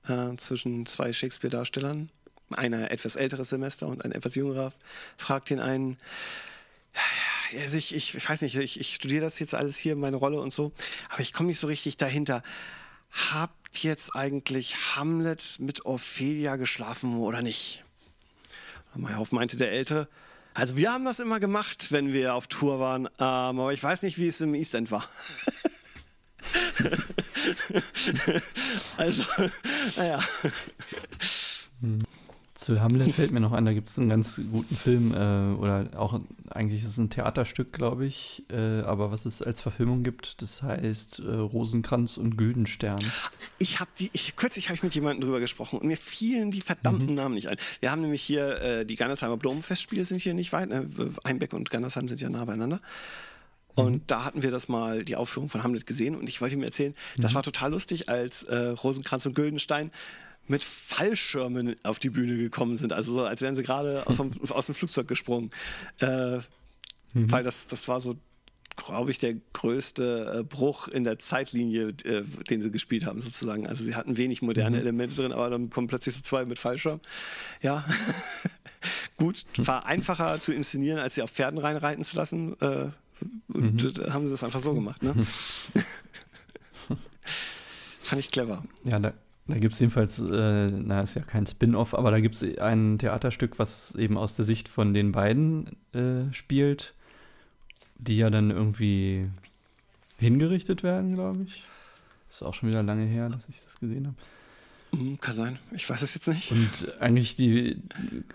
[0.07, 2.11] äh, zwischen zwei Shakespeare-Darstellern.
[2.51, 4.73] Einer etwas älteres Semester und ein etwas jüngerer
[5.17, 5.97] fragt den einen,
[7.55, 10.41] also ich, ich, ich weiß nicht, ich, ich studiere das jetzt alles hier, meine Rolle
[10.41, 10.73] und so,
[11.11, 12.43] aber ich komme nicht so richtig dahinter.
[13.11, 17.85] Habt jetzt eigentlich Hamlet mit Ophelia geschlafen oder nicht?
[18.95, 20.09] Meyerhoff meinte der Ältere,
[20.55, 24.03] also wir haben das immer gemacht, wenn wir auf Tour waren, ähm, aber ich weiß
[24.03, 25.07] nicht, wie es im East End war.
[28.97, 29.25] also,
[29.97, 30.19] naja.
[32.67, 35.89] Zu Hamlet fällt mir noch ein, da gibt es einen ganz guten Film, äh, oder
[35.95, 36.19] auch
[36.51, 40.65] eigentlich ist es ein Theaterstück, glaube ich, äh, aber was es als Verfilmung gibt, das
[40.65, 42.99] heißt äh, Rosenkranz und Güldenstern.
[43.61, 46.61] Ich habe die, ich, kürzlich habe ich mit jemandem drüber gesprochen und mir fielen die
[46.61, 47.15] verdammten mhm.
[47.15, 47.57] Namen nicht ein.
[47.81, 50.91] Wir haben nämlich hier, äh, die Gandersheimer Blumenfestspiele sind hier nicht weit, ne?
[51.23, 52.81] Einbeck und Gandersheim sind ja nah beieinander.
[53.77, 54.03] Und mhm.
[54.09, 56.95] da hatten wir das mal, die Aufführung von Hamlet gesehen und ich wollte ihm erzählen,
[57.17, 57.23] mhm.
[57.23, 59.93] das war total lustig, als äh, Rosenkranz und Güldenstein
[60.49, 62.93] mit Fallschirmen auf die Bühne gekommen sind.
[62.93, 65.51] Also so, als wären sie gerade aus, aus, dem Flugzeug gesprungen.
[66.01, 67.31] Äh, mhm.
[67.31, 68.17] Weil das, das war so,
[68.77, 73.67] glaube ich, der größte äh, Bruch in der Zeitlinie, äh, den sie gespielt haben, sozusagen.
[73.67, 74.83] Also sie hatten wenig moderne mhm.
[74.83, 77.01] Elemente drin, aber dann kommen plötzlich so zwei mit Fallschirm.
[77.63, 77.85] Ja.
[79.17, 82.55] Gut, war einfacher zu inszenieren, als sie auf Pferden reinreiten zu lassen.
[82.61, 82.91] Äh,
[83.49, 84.13] und mhm.
[84.13, 85.15] haben sie das einfach so gemacht, ne?
[88.03, 88.63] Fand ich clever.
[88.85, 89.15] Ja, da,
[89.49, 92.99] da gibt es jedenfalls, äh, na, ist ja kein Spin-off, aber da gibt es ein
[92.99, 96.95] Theaterstück, was eben aus der Sicht von den beiden äh, spielt,
[97.97, 99.29] die ja dann irgendwie
[100.19, 101.63] hingerichtet werden, glaube ich.
[102.29, 104.17] Ist auch schon wieder lange her, dass ich das gesehen habe.
[104.93, 106.51] Mhm, kann sein, ich weiß es jetzt nicht.
[106.51, 107.83] Und eigentlich, die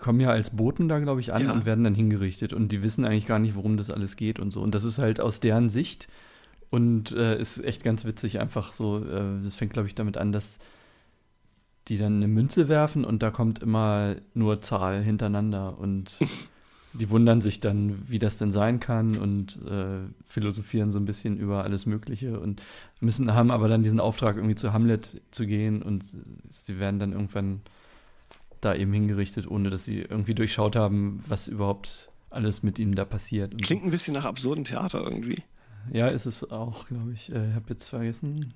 [0.00, 1.52] kommen ja als Boten da, glaube ich, an ja.
[1.52, 2.52] und werden dann hingerichtet.
[2.52, 4.62] Und die wissen eigentlich gar nicht, worum das alles geht und so.
[4.62, 6.08] Und das ist halt aus deren Sicht
[6.70, 8.98] und äh, ist echt ganz witzig, einfach so.
[8.98, 10.58] Äh, das fängt, glaube ich, damit an, dass
[11.88, 16.18] die dann eine Münze werfen und da kommt immer nur Zahl hintereinander und
[16.92, 21.38] die wundern sich dann, wie das denn sein kann und äh, philosophieren so ein bisschen
[21.38, 22.62] über alles Mögliche und
[23.00, 26.04] müssen haben aber dann diesen Auftrag irgendwie zu Hamlet zu gehen und
[26.50, 27.62] sie werden dann irgendwann
[28.60, 33.04] da eben hingerichtet, ohne dass sie irgendwie durchschaut haben, was überhaupt alles mit ihnen da
[33.04, 33.60] passiert.
[33.60, 35.42] Klingt ein bisschen nach absurden Theater irgendwie.
[35.92, 37.32] Ja, ist es auch, glaube ich.
[37.32, 38.54] Äh, ich habe jetzt vergessen,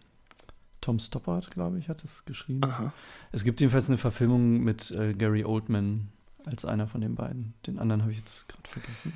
[0.87, 2.63] Tom Stoppard, glaube ich, hat es geschrieben.
[2.63, 2.93] Aha.
[3.33, 6.11] Es gibt jedenfalls eine Verfilmung mit äh, Gary Oldman
[6.45, 7.55] als einer von den beiden.
[7.67, 9.13] Den anderen habe ich jetzt gerade vergessen.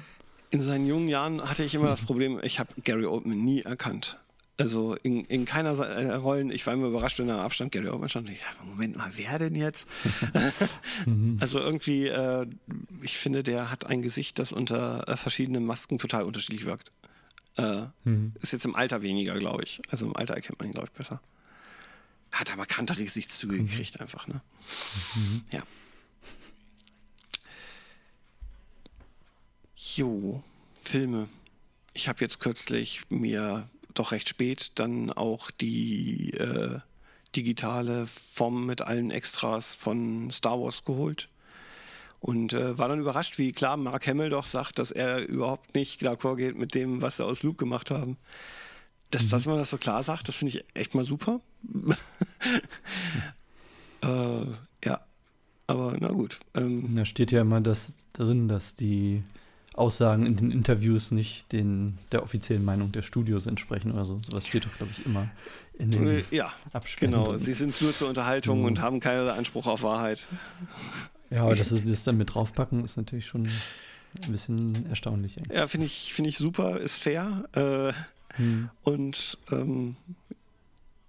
[0.51, 4.19] In seinen jungen Jahren hatte ich immer das Problem, ich habe Gary Oldman nie erkannt.
[4.59, 8.09] Also in, in keiner äh, Rollen, ich war immer überrascht, wenn er Abstand Gary Oldman
[8.09, 8.29] stand.
[8.31, 9.89] Ich dachte, Moment mal, wer denn jetzt?
[11.07, 11.39] Mhm.
[11.41, 12.47] also irgendwie, äh,
[13.01, 16.91] ich finde, der hat ein Gesicht, das unter äh, verschiedenen Masken total unterschiedlich wirkt.
[17.57, 18.33] Äh, mhm.
[18.43, 19.81] Ist jetzt im Alter weniger, glaube ich.
[19.89, 21.21] Also im Alter erkennt man ihn, glaube ich, besser.
[22.33, 23.67] Hat aber kantere Gesichtszüge mhm.
[23.67, 24.41] gekriegt einfach, ne?
[25.15, 25.43] Mhm.
[25.53, 25.63] Ja.
[29.97, 30.43] Jo,
[30.85, 31.29] Filme.
[31.95, 36.79] Ich habe jetzt kürzlich mir doch recht spät dann auch die äh,
[37.35, 41.29] digitale Form mit allen Extras von Star Wars geholt.
[42.21, 46.03] Und äh, war dann überrascht, wie klar Mark Hamill doch sagt, dass er überhaupt nicht
[46.03, 48.19] d'accord geht mit dem, was sie aus Luke gemacht haben.
[49.11, 49.31] Dass, mhm.
[49.31, 51.41] dass man das so klar sagt, das finde ich echt mal super.
[54.03, 54.45] äh,
[54.85, 55.01] ja,
[55.67, 56.41] aber na gut.
[56.55, 59.23] Ähm, da steht ja immer das drin, dass die
[59.75, 64.19] Aussagen in den Interviews nicht den, der offiziellen Meinung der Studios entsprechen oder so.
[64.19, 65.29] Sowas steht doch, glaube ich, immer
[65.79, 66.53] in den äh, Ja,
[66.97, 67.37] genau.
[67.37, 68.65] Sie sind nur zur Unterhaltung mhm.
[68.67, 70.27] und haben keinen Anspruch auf Wahrheit.
[71.31, 73.49] Ja, aber dass sie das dann mit draufpacken, ist natürlich schon
[74.25, 75.39] ein bisschen erstaunlich.
[75.39, 75.57] Eigentlich.
[75.57, 77.45] Ja, finde ich, find ich super, ist fair.
[77.53, 77.93] Äh,
[78.37, 78.71] hm.
[78.83, 79.97] Und ähm,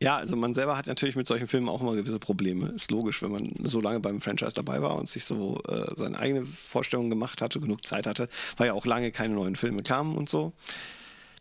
[0.01, 2.69] ja, also man selber hat natürlich mit solchen Filmen auch immer gewisse Probleme.
[2.69, 6.17] Ist logisch, wenn man so lange beim Franchise dabei war und sich so äh, seine
[6.17, 10.15] eigene Vorstellung gemacht hatte, genug Zeit hatte, weil ja auch lange keine neuen Filme kamen
[10.15, 10.53] und so.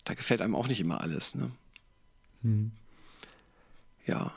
[0.04, 1.34] Da gefällt einem auch nicht immer alles.
[1.34, 1.50] Ne?
[2.42, 2.72] Hm.
[4.06, 4.32] Ja.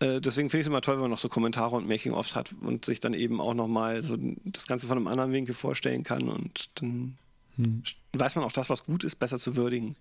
[0.00, 2.54] Äh, deswegen finde ich es immer toll, wenn man noch so Kommentare und Making-ofs hat
[2.60, 6.28] und sich dann eben auch nochmal so das Ganze von einem anderen Winkel vorstellen kann
[6.28, 7.16] und dann
[7.56, 7.82] hm.
[8.12, 9.96] weiß man auch das, was gut ist, besser zu würdigen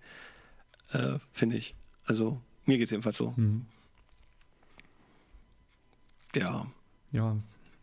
[0.92, 1.76] äh, finde ich.
[2.06, 3.34] Also mir geht es jedenfalls so.
[3.36, 3.66] Mhm.
[6.36, 6.66] Ja.
[7.12, 7.38] Ja,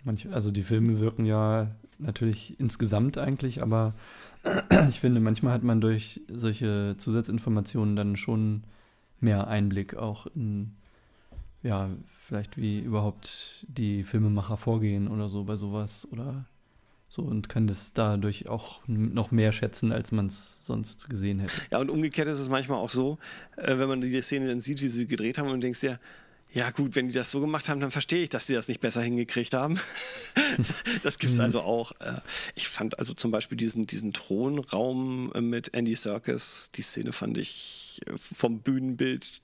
[0.05, 3.95] manche, also die Filme wirken ja natürlich insgesamt eigentlich, aber
[4.89, 8.65] ich finde, manchmal hat man durch solche Zusatzinformationen dann schon
[9.21, 10.73] mehr Einblick auch in,
[11.63, 11.91] ja,
[12.27, 16.45] vielleicht wie überhaupt die Filmemacher vorgehen oder so bei sowas oder
[17.15, 21.53] So und kann das dadurch auch noch mehr schätzen, als man es sonst gesehen hätte.
[21.71, 23.19] Ja, und umgekehrt ist es manchmal auch so,
[23.57, 25.99] äh, wenn man die Szene dann sieht, wie sie gedreht haben und denkst ja,
[26.53, 28.81] ja gut, wenn die das so gemacht haben, dann verstehe ich, dass die das nicht
[28.81, 29.79] besser hingekriegt haben.
[31.03, 31.45] das gibt es mhm.
[31.45, 31.93] also auch.
[32.01, 32.23] Äh,
[32.55, 38.01] ich fand also zum Beispiel diesen, diesen Thronraum mit Andy Serkis, die Szene fand ich
[38.17, 39.43] vom Bühnenbild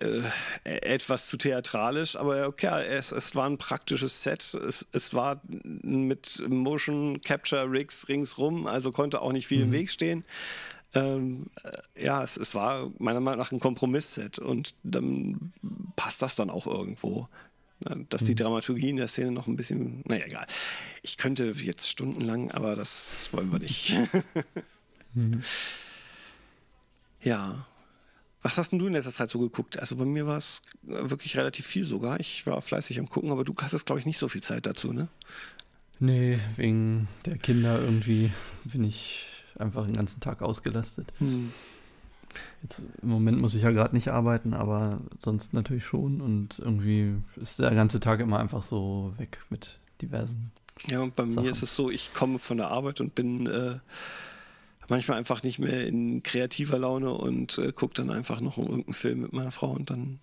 [0.00, 0.22] äh,
[0.64, 4.54] etwas zu theatralisch, aber okay, es, es war ein praktisches Set.
[4.54, 9.64] Es, es war mit Motion Capture Rigs ringsrum, also konnte auch nicht viel mhm.
[9.64, 10.24] im Weg stehen.
[10.94, 15.52] Ähm, äh, ja, es, es war meiner Meinung nach ein Kompromissset und dann
[15.96, 17.28] passt das dann auch irgendwo.
[17.80, 18.36] Ne, dass die mhm.
[18.36, 20.46] Dramaturgie in der Szene noch ein bisschen, naja, egal.
[21.02, 23.94] Ich könnte jetzt stundenlang, aber das wollen wir nicht.
[25.14, 25.42] mhm.
[27.20, 27.66] Ja,
[28.48, 29.78] was hast denn du in letzter Zeit so geguckt?
[29.78, 32.18] Also bei mir war es wirklich relativ viel sogar.
[32.18, 34.92] Ich war fleißig am Gucken, aber du hattest, glaube ich, nicht so viel Zeit dazu,
[34.92, 35.08] ne?
[36.00, 38.32] Nee, wegen der Kinder irgendwie
[38.64, 39.26] bin ich
[39.58, 41.12] einfach den ganzen Tag ausgelastet.
[41.18, 41.52] Hm.
[42.62, 46.20] Jetzt, Im Moment muss ich ja gerade nicht arbeiten, aber sonst natürlich schon.
[46.20, 50.52] Und irgendwie ist der ganze Tag immer einfach so weg mit diversen.
[50.86, 51.44] Ja, und bei Sachen.
[51.44, 53.78] mir ist es so, ich komme von der Arbeit und bin äh,
[54.88, 59.20] manchmal einfach nicht mehr in kreativer Laune und äh, gucke dann einfach noch irgendeinen Film
[59.20, 60.18] mit meiner Frau und dann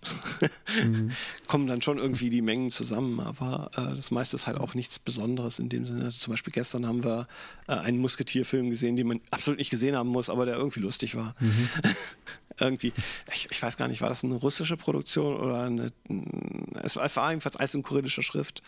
[0.84, 1.12] mhm.
[1.46, 3.20] kommen dann schon irgendwie die Mengen zusammen.
[3.20, 6.04] Aber äh, das meiste ist halt auch nichts Besonderes in dem Sinne.
[6.04, 7.28] Also zum Beispiel gestern haben wir
[7.68, 11.14] äh, einen Musketierfilm gesehen, den man absolut nicht gesehen haben muss, aber der irgendwie lustig
[11.14, 11.36] war.
[11.40, 11.68] Mhm.
[12.58, 12.92] irgendwie,
[13.32, 15.92] ich, ich, weiß gar nicht, war das eine russische Produktion oder eine,
[16.82, 18.62] es war jedenfalls alles in kyrillischer Schrift.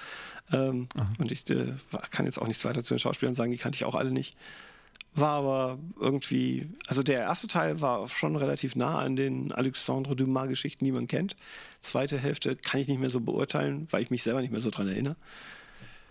[0.53, 1.73] Ähm, und ich äh,
[2.11, 4.37] kann jetzt auch nichts weiter zu den Schauspielern sagen, die kannte ich auch alle nicht
[5.15, 10.49] war aber irgendwie, also der erste Teil war schon relativ nah an den Alexandre Dumas
[10.49, 11.37] Geschichten, die man kennt.
[11.81, 14.71] Zweite Hälfte kann ich nicht mehr so beurteilen, weil ich mich selber nicht mehr so
[14.71, 15.17] dran erinnere.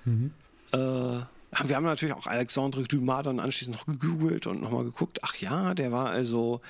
[0.05, 0.31] Mhm.
[0.73, 5.19] Äh, wir haben natürlich auch Alexandre Dumas dann anschließend noch gegoogelt und nochmal geguckt.
[5.23, 6.61] Ach ja, der war also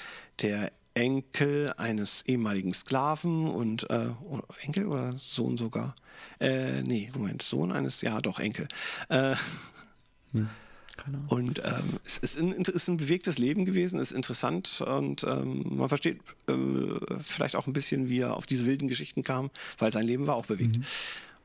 [0.41, 4.09] der Enkel eines ehemaligen Sklaven und äh,
[4.61, 5.95] Enkel oder Sohn sogar.
[6.39, 8.67] Äh, nee, Moment, Sohn eines, ja doch, Enkel.
[9.09, 9.35] Äh,
[10.31, 10.49] hm.
[11.05, 11.19] Genau.
[11.27, 15.89] Und ähm, es ist ein, ist ein, bewegtes Leben gewesen, ist interessant und ähm, man
[15.89, 16.53] versteht äh,
[17.21, 20.36] vielleicht auch ein bisschen, wie er auf diese wilden Geschichten kam, weil sein Leben war
[20.36, 20.77] auch bewegt.
[20.77, 20.83] Mhm.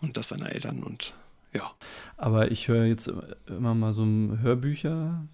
[0.00, 1.14] Und das seiner Eltern und
[1.52, 1.70] ja.
[2.16, 3.12] Aber ich höre jetzt
[3.46, 5.26] immer mal so Hörbücher,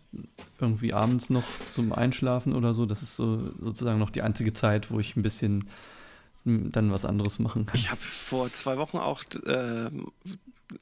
[0.59, 2.87] irgendwie abends noch zum Einschlafen oder so.
[2.87, 5.69] Das ist so sozusagen noch die einzige Zeit, wo ich ein bisschen
[6.45, 7.77] dann was anderes machen kann.
[7.77, 9.91] Ich habe vor zwei Wochen auch äh,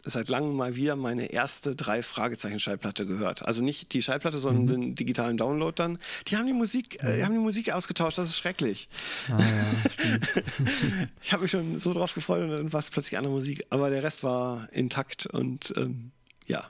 [0.04, 3.46] seit langem mal wieder meine erste drei Fragezeichen Schallplatte gehört.
[3.46, 4.68] Also nicht die Schallplatte, sondern mhm.
[4.68, 5.98] den digitalen Download dann.
[6.26, 8.18] Die haben die Musik, äh, haben die Musik ausgetauscht.
[8.18, 8.88] Das ist schrecklich.
[9.30, 10.18] Ah, ja,
[11.22, 13.64] ich habe mich schon so drauf gefreut und dann war es plötzlich andere Musik.
[13.70, 16.10] Aber der Rest war intakt und ähm,
[16.46, 16.64] ja.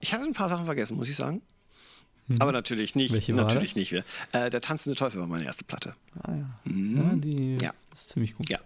[0.00, 1.42] Ich hatte ein paar Sachen vergessen, muss ich sagen.
[2.28, 2.36] Mhm.
[2.40, 3.12] Aber natürlich nicht.
[3.12, 3.92] Welche natürlich nicht.
[3.92, 5.94] Äh, der tanzende Teufel war meine erste Platte.
[6.22, 6.60] Ah ja.
[6.64, 6.96] Mhm.
[6.96, 7.74] ja die ja.
[7.92, 8.48] ist ziemlich gut.
[8.48, 8.58] Ja.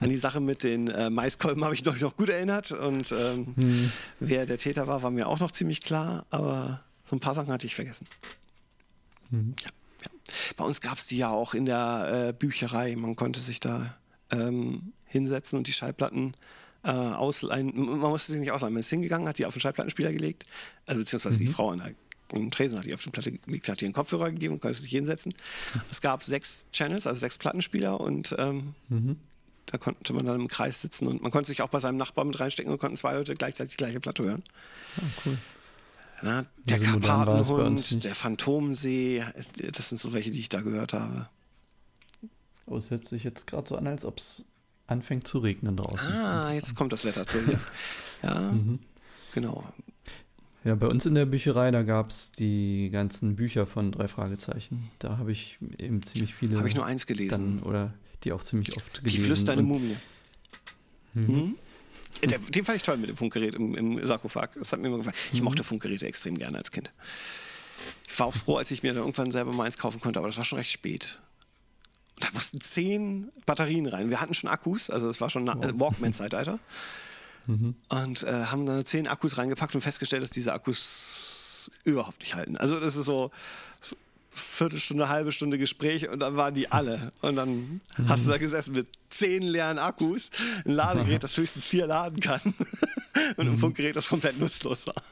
[0.00, 3.54] An die Sache mit den äh, Maiskolben habe ich mich noch gut erinnert und ähm,
[3.56, 3.92] hm.
[4.20, 7.52] wer der Täter war, war mir auch noch ziemlich klar, aber so ein paar Sachen
[7.52, 8.06] hatte ich vergessen.
[9.30, 9.54] Hm.
[9.60, 10.10] Ja, ja.
[10.56, 12.94] Bei uns gab es die ja auch in der äh, Bücherei.
[12.96, 13.96] Man konnte sich da
[14.30, 16.36] ähm, hinsetzen und die Schallplatten
[16.84, 17.72] äh, ausleihen.
[17.74, 18.74] Man musste sie nicht ausleihen.
[18.74, 20.46] Man ist hingegangen, hat die auf den Schallplattenspieler gelegt,
[20.86, 21.46] also beziehungsweise mhm.
[21.46, 21.94] die Frau an der
[22.32, 24.78] und Tresen hat die auf die Platte gelegt, hat ihr einen Kopfhörer gegeben und konnte
[24.78, 25.32] sich hinsetzen.
[25.90, 29.16] Es gab sechs Channels, also sechs Plattenspieler und ähm, mhm.
[29.70, 32.24] Da konnte man dann im Kreis sitzen und man konnte sich auch bei seinem Nachbar
[32.24, 34.42] mit reinstecken und konnten zwei Leute gleichzeitig die gleiche Platte hören.
[34.96, 35.38] Ah, cool.
[36.22, 39.24] Na, der also Karpatenhund, der Phantomsee,
[39.72, 41.28] das sind so welche, die ich da gehört habe.
[42.66, 44.44] Oh, es hört sich jetzt gerade so an, als ob es
[44.86, 46.12] anfängt zu regnen draußen.
[46.12, 47.60] Ah, jetzt kommt das Wetter zu dir.
[48.22, 48.80] ja, mhm.
[49.32, 49.64] genau.
[50.64, 54.90] Ja, bei uns in der Bücherei, da gab es die ganzen Bücher von drei Fragezeichen.
[54.98, 56.58] Da habe ich eben ziemlich viele.
[56.58, 57.30] Habe ich nur eins gelesen.
[57.30, 59.16] Dann, oder die auch ziemlich oft gelesen.
[59.16, 59.96] Die flüsternde Mumie.
[61.14, 61.56] Mhm.
[62.22, 64.50] Der, den fand ich toll mit dem Funkgerät im, im Sarkophag.
[64.56, 65.16] Das hat mir immer gefallen.
[65.32, 65.44] Ich mhm.
[65.44, 66.90] mochte Funkgeräte extrem gerne als Kind.
[68.08, 70.28] Ich war auch froh, als ich mir dann irgendwann selber mal eins kaufen konnte, aber
[70.28, 71.20] das war schon recht spät.
[72.18, 74.10] Da mussten zehn Batterien rein.
[74.10, 75.72] Wir hatten schon Akkus, also es war schon wow.
[75.74, 76.58] Walkman-Zeitalter.
[77.46, 77.76] Mhm.
[77.88, 82.56] Und äh, haben dann zehn Akkus reingepackt und festgestellt, dass diese Akkus überhaupt nicht halten.
[82.56, 83.30] Also das ist so
[84.38, 87.12] Viertelstunde, halbe Stunde Gespräch und dann waren die alle.
[87.20, 87.80] Und dann mhm.
[88.08, 90.30] hast du da gesessen mit zehn leeren Akkus,
[90.64, 92.40] ein Ladegerät, das höchstens vier laden kann
[93.36, 93.58] und ein mhm.
[93.58, 95.02] Funkgerät, das komplett nutzlos war.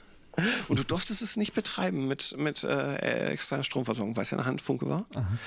[0.69, 4.47] Und du durftest es nicht betreiben mit, mit äh, externer Stromversorgung, weil es ja eine
[4.47, 5.07] Handfunke war.
[5.15, 5.39] Aha.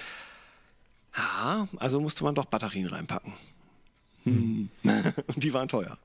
[1.15, 3.33] Ja, also musste man doch Batterien reinpacken.
[4.23, 4.69] Hm.
[4.83, 5.97] Und die waren teuer.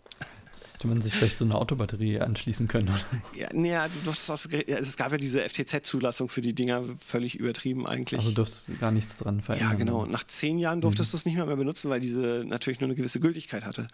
[0.85, 3.01] Hätte man sich vielleicht so eine Autobatterie anschließen können, oder?
[3.35, 3.73] Ja, nee,
[4.05, 8.21] du das, es gab ja diese FTZ-Zulassung für die Dinger, völlig übertrieben eigentlich.
[8.21, 9.71] Also durftest du gar nichts dran verändern.
[9.71, 10.05] Ja, genau.
[10.05, 11.11] Nach zehn Jahren durftest mhm.
[11.13, 13.89] du es nicht mehr, mehr benutzen, weil diese natürlich nur eine gewisse Gültigkeit hatte.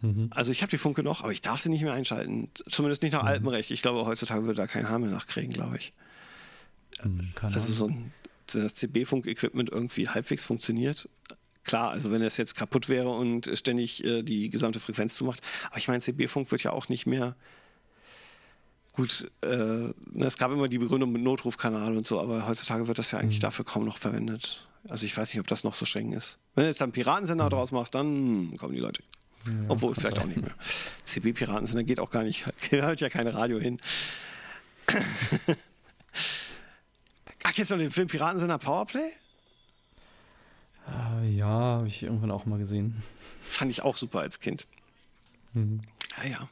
[0.00, 0.28] Mhm.
[0.30, 2.48] Also ich habe die Funke noch, aber ich darf sie nicht mehr einschalten.
[2.70, 3.28] Zumindest nicht nach mhm.
[3.28, 3.70] Alpenrecht.
[3.70, 5.92] Ich glaube, heutzutage würde da kein Haar mehr nachkriegen, glaube ich.
[7.04, 8.14] Mhm, also so ein,
[8.46, 11.06] das CB-Funk-Equipment irgendwie halbwegs funktioniert.
[11.68, 15.40] Klar, also wenn das jetzt kaputt wäre und ständig äh, die gesamte Frequenz zumacht.
[15.68, 17.36] Aber ich meine, CB-Funk wird ja auch nicht mehr
[18.98, 22.98] Gut, äh, ne, es gab immer die Begründung mit Notrufkanal und so, aber heutzutage wird
[22.98, 23.42] das ja eigentlich mhm.
[23.42, 24.66] dafür kaum noch verwendet.
[24.88, 26.38] Also ich weiß nicht, ob das noch so streng ist.
[26.56, 27.50] Wenn du jetzt einen Piratensender mhm.
[27.50, 29.04] draus machst, dann kommen die Leute.
[29.46, 30.24] Ja, Obwohl, vielleicht sein.
[30.24, 30.50] auch nicht mehr.
[31.04, 32.44] CB-Piratensender geht auch gar nicht.
[32.70, 33.78] Gehört ja kein Radio hin.
[37.44, 39.12] Ach, du noch den Film Piratensender Powerplay?
[40.88, 43.02] Uh, ja, habe ich irgendwann auch mal gesehen.
[43.42, 44.66] Fand ich auch super als Kind.
[45.52, 45.80] Mhm.
[46.16, 46.48] Ja, ja.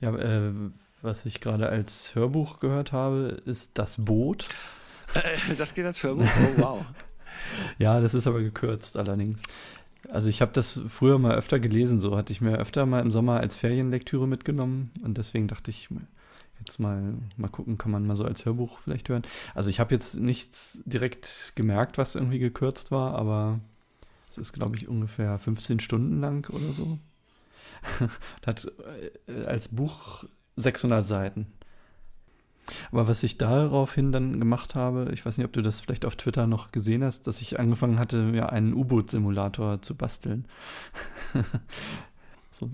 [0.00, 0.52] Ja, äh,
[1.02, 4.48] was ich gerade als Hörbuch gehört habe, ist Das Boot.
[5.14, 6.24] Äh, das geht als Hörbuch?
[6.24, 6.84] Oh, wow.
[7.78, 9.42] ja, das ist aber gekürzt allerdings.
[10.10, 13.10] Also ich habe das früher mal öfter gelesen, so hatte ich mir öfter mal im
[13.10, 15.88] Sommer als Ferienlektüre mitgenommen und deswegen dachte ich,
[16.60, 19.22] jetzt mal, mal gucken, kann man mal so als Hörbuch vielleicht hören.
[19.54, 23.60] Also ich habe jetzt nichts direkt gemerkt, was irgendwie gekürzt war, aber
[24.30, 26.98] es ist, glaube ich, ungefähr 15 Stunden lang oder so.
[28.46, 28.70] hat
[29.26, 30.24] äh, als Buch
[30.56, 31.46] 600 Seiten.
[32.92, 36.16] Aber was ich daraufhin dann gemacht habe, ich weiß nicht, ob du das vielleicht auf
[36.16, 40.46] Twitter noch gesehen hast, dass ich angefangen hatte, mir einen U-Boot-Simulator zu basteln.
[42.50, 42.70] so.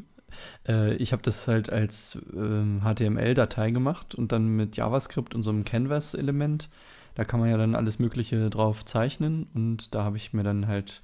[0.69, 5.51] Äh, ich habe das halt als ähm, HTML-Datei gemacht und dann mit JavaScript und so
[5.51, 6.69] einem Canvas-Element.
[7.15, 10.67] Da kann man ja dann alles Mögliche drauf zeichnen und da habe ich mir dann
[10.67, 11.03] halt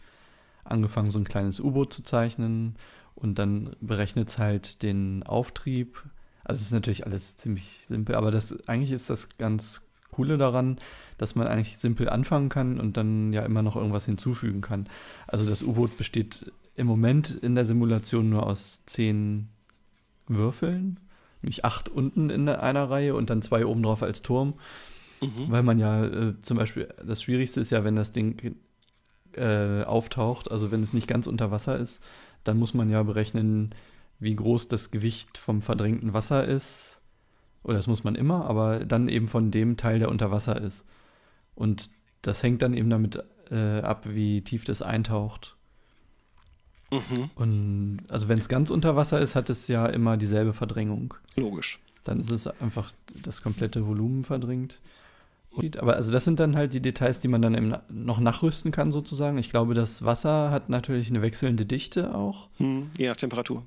[0.64, 2.76] angefangen, so ein kleines U-Boot zu zeichnen
[3.14, 6.02] und dann berechnet es halt den Auftrieb.
[6.44, 10.76] Also es ist natürlich alles ziemlich simpel, aber das eigentlich ist das ganz Coole daran,
[11.18, 14.88] dass man eigentlich simpel anfangen kann und dann ja immer noch irgendwas hinzufügen kann.
[15.26, 19.48] Also das U-Boot besteht im Moment in der Simulation nur aus zehn
[20.26, 21.00] Würfeln,
[21.42, 24.54] nämlich acht unten in einer Reihe und dann zwei oben drauf als Turm.
[25.20, 25.50] Mhm.
[25.50, 28.56] Weil man ja äh, zum Beispiel, das Schwierigste ist ja, wenn das Ding
[29.34, 32.02] äh, auftaucht, also wenn es nicht ganz unter Wasser ist,
[32.44, 33.74] dann muss man ja berechnen,
[34.18, 37.00] wie groß das Gewicht vom verdrängten Wasser ist.
[37.62, 40.86] Oder das muss man immer, aber dann eben von dem Teil, der unter Wasser ist.
[41.54, 41.90] Und
[42.22, 45.56] das hängt dann eben damit äh, ab, wie tief das eintaucht.
[46.90, 47.30] Mhm.
[47.34, 51.14] Und also wenn es ganz unter Wasser ist, hat es ja immer dieselbe Verdrängung.
[51.36, 51.78] Logisch.
[52.04, 54.80] Dann ist es einfach das komplette Volumen verdrängt.
[55.78, 58.92] Aber also das sind dann halt die Details, die man dann eben noch nachrüsten kann
[58.92, 59.36] sozusagen.
[59.38, 62.48] Ich glaube, das Wasser hat natürlich eine wechselnde Dichte auch.
[62.58, 63.66] Hm, je nach Temperatur.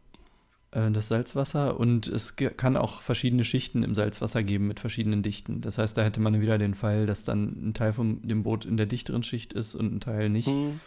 [0.71, 5.61] Äh, das Salzwasser und es kann auch verschiedene Schichten im Salzwasser geben mit verschiedenen Dichten.
[5.61, 8.65] Das heißt, da hätte man wieder den Fall, dass dann ein Teil von dem Boot
[8.65, 10.47] in der dichteren Schicht ist und ein Teil nicht.
[10.47, 10.79] Hm.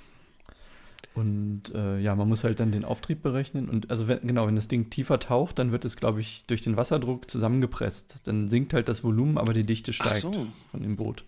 [1.16, 3.70] Und äh, ja, man muss halt dann den Auftrieb berechnen.
[3.70, 6.61] Und also wenn, genau, wenn das Ding tiefer taucht, dann wird es, glaube ich, durch
[6.61, 8.20] den Wasserdruck zusammengepresst.
[8.24, 10.46] Dann sinkt halt das Volumen, aber die Dichte steigt so.
[10.70, 11.24] von dem Boot.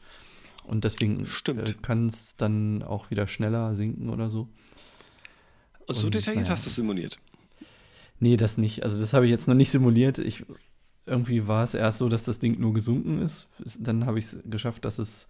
[0.64, 4.48] Und deswegen äh, kann es dann auch wieder schneller sinken oder so.
[5.87, 6.53] Und so detailliert naja.
[6.55, 7.18] hast du es simuliert?
[8.20, 8.83] Nee, das nicht.
[8.83, 10.18] Also das habe ich jetzt noch nicht simuliert.
[10.18, 10.44] Ich,
[11.07, 13.48] irgendwie war es erst so, dass das Ding nur gesunken ist.
[13.81, 15.29] Dann habe ich es geschafft, dass es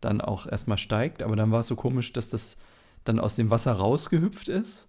[0.00, 1.22] dann auch erstmal steigt.
[1.22, 2.56] Aber dann war es so komisch, dass das
[3.04, 4.88] dann aus dem Wasser rausgehüpft ist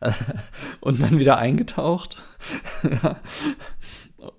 [0.80, 2.22] und dann wieder eingetaucht.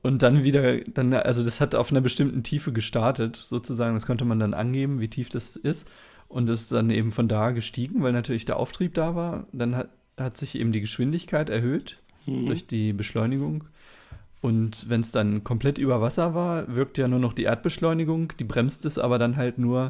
[0.02, 3.94] Und dann wieder, dann, also das hat auf einer bestimmten Tiefe gestartet, sozusagen.
[3.94, 5.88] Das konnte man dann angeben, wie tief das ist.
[6.28, 9.48] Und es ist dann eben von da gestiegen, weil natürlich der Auftrieb da war.
[9.54, 12.48] Dann hat, hat sich eben die Geschwindigkeit erhöht mhm.
[12.48, 13.66] durch die Beschleunigung.
[14.40, 18.34] Und wenn es dann komplett über Wasser war, wirkt ja nur noch die Erdbeschleunigung.
[18.40, 19.90] Die bremst es aber dann halt nur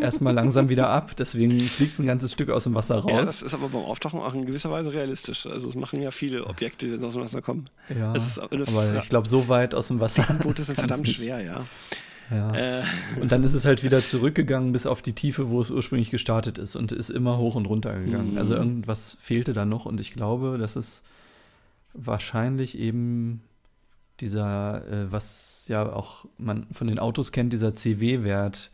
[0.00, 1.14] erstmal langsam wieder ab.
[1.16, 3.12] Deswegen fliegt es ein ganzes Stück aus dem Wasser raus.
[3.12, 5.46] Ja, das ist aber beim Auftauchen auch in gewisser Weise realistisch.
[5.46, 7.68] Also es machen ja viele Objekte, die aus dem Wasser kommen.
[7.94, 10.24] Ja, aber ich glaube, so weit aus dem Wasser.
[10.42, 11.66] Boote sind verdammt schwer, ja.
[12.30, 12.54] Ja.
[12.54, 12.82] Äh.
[13.20, 16.56] Und dann ist es halt wieder zurückgegangen bis auf die Tiefe, wo es ursprünglich gestartet
[16.56, 18.32] ist und ist immer hoch und runter gegangen.
[18.32, 18.38] Mhm.
[18.38, 21.02] Also irgendwas fehlte da noch und ich glaube, dass es
[21.92, 23.42] wahrscheinlich eben
[24.22, 28.70] dieser, äh, was ja auch man von den Autos kennt, dieser CW-Wert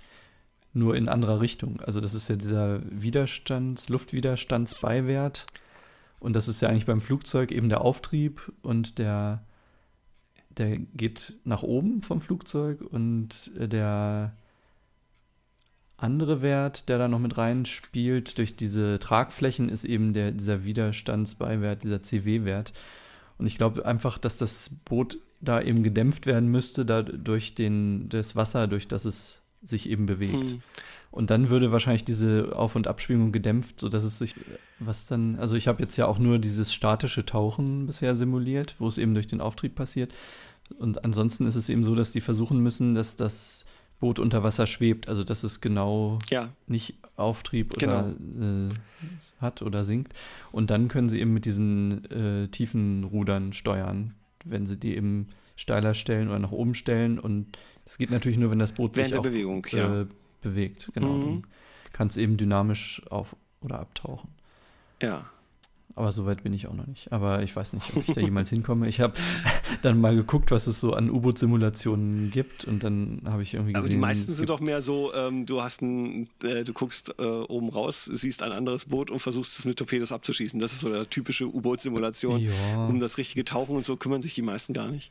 [0.74, 1.80] nur in anderer Richtung.
[1.80, 5.46] Also das ist ja dieser Widerstands, Luftwiderstandsbeiwert.
[6.20, 9.44] Und das ist ja eigentlich beim Flugzeug eben der Auftrieb und der,
[10.50, 14.36] der geht nach oben vom Flugzeug und der
[15.96, 21.82] andere Wert, der da noch mit reinspielt, durch diese Tragflächen, ist eben der, dieser Widerstandsbeiwert,
[21.82, 22.72] dieser CW-Wert.
[23.36, 28.08] Und ich glaube einfach, dass das Boot da eben gedämpft werden müsste, da durch den,
[28.08, 30.50] das Wasser, durch das es sich eben bewegt.
[30.50, 30.62] Hm.
[31.10, 34.34] Und dann würde wahrscheinlich diese Auf- und Abschwingung gedämpft, sodass es sich,
[34.78, 38.88] was dann, also ich habe jetzt ja auch nur dieses statische Tauchen bisher simuliert, wo
[38.88, 40.12] es eben durch den Auftrieb passiert.
[40.78, 43.64] Und ansonsten ist es eben so, dass die versuchen müssen, dass das
[44.00, 46.50] Boot unter Wasser schwebt, also dass es genau ja.
[46.66, 48.00] nicht Auftrieb genau.
[48.00, 48.68] oder äh,
[49.40, 50.12] hat oder sinkt.
[50.52, 54.14] Und dann können sie eben mit diesen äh, tiefen Rudern steuern,
[54.50, 57.18] wenn sie die eben steiler stellen oder nach oben stellen.
[57.18, 60.06] Und das geht natürlich nur, wenn das Boot Während sich auch, Bewegung, äh, ja.
[60.40, 60.90] bewegt.
[60.94, 61.08] Genau.
[61.08, 61.24] Mhm.
[61.24, 64.30] Dann kann es eben dynamisch auf- oder abtauchen.
[65.02, 65.28] Ja.
[65.98, 67.10] Aber so weit bin ich auch noch nicht.
[67.10, 68.86] Aber ich weiß nicht, ob ich da jemals hinkomme.
[68.86, 69.14] Ich habe
[69.82, 73.84] dann mal geguckt, was es so an U-Boot-Simulationen gibt und dann habe ich irgendwie gesehen.
[73.84, 77.22] Aber die meisten sind doch mehr so, ähm, du hast ein, äh, du guckst äh,
[77.24, 80.60] oben raus, siehst ein anderes Boot und versuchst es mit Torpedos abzuschießen.
[80.60, 82.42] Das ist so der typische U-Boot-Simulation.
[82.42, 82.86] Ja.
[82.86, 85.10] Um das richtige Tauchen und so kümmern sich die meisten gar nicht.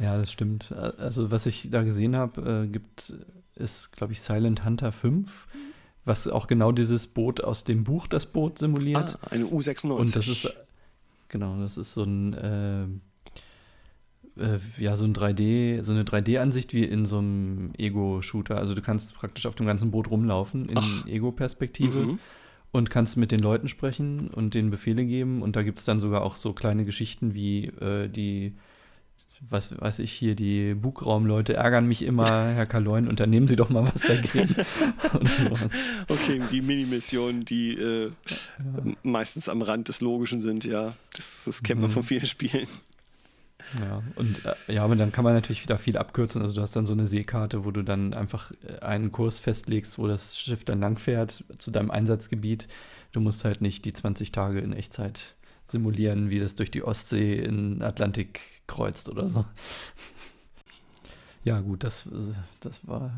[0.00, 0.70] Ja, das stimmt.
[0.70, 3.14] Also was ich da gesehen habe, äh, gibt
[3.54, 5.46] ist, glaube ich, Silent Hunter 5
[6.04, 9.18] was auch genau dieses Boot aus dem Buch das Boot simuliert.
[9.22, 9.90] Ah, eine U96.
[9.90, 10.52] Und das ist
[11.28, 12.84] genau, das ist so ein äh,
[14.40, 18.56] äh, ja so ein 3D, so eine 3D-Ansicht wie in so einem Ego-Shooter.
[18.56, 21.98] Also du kannst praktisch auf dem ganzen Boot rumlaufen in Ego-Perspektive.
[21.98, 22.18] Mhm.
[22.72, 25.42] Und kannst mit den Leuten sprechen und denen Befehle geben.
[25.42, 28.54] Und da gibt es dann sogar auch so kleine Geschichten wie äh, die
[29.48, 33.84] was weiß ich hier, die Bugraumleute ärgern mich immer, Herr Kaloin, unternehmen Sie doch mal
[33.84, 34.54] was dagegen.
[36.08, 38.92] okay, die Minimissionen, die äh, ja.
[39.02, 41.94] meistens am Rand des Logischen sind, ja, das, das kennt man mhm.
[41.94, 42.68] von vielen Spielen.
[43.78, 46.42] Ja, und äh, ja, aber dann kann man natürlich wieder viel abkürzen.
[46.42, 49.98] Also du hast dann so eine Seekarte, wo du dann einfach äh, einen Kurs festlegst,
[49.98, 52.68] wo das Schiff dann langfährt zu deinem Einsatzgebiet.
[53.12, 55.34] Du musst halt nicht die 20 Tage in Echtzeit
[55.70, 59.44] simulieren, wie das durch die Ostsee in Atlantik kreuzt oder so.
[61.42, 62.06] Ja, gut, das,
[62.60, 63.12] das war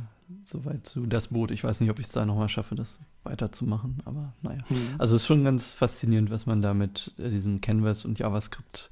[0.44, 1.50] soweit zu das Boot.
[1.50, 4.62] Ich weiß nicht, ob ich es da nochmal schaffe, das weiterzumachen, aber naja.
[4.68, 4.94] Mhm.
[4.98, 8.90] Also es ist schon ganz faszinierend, was man da mit äh, diesem Canvas und JavaScript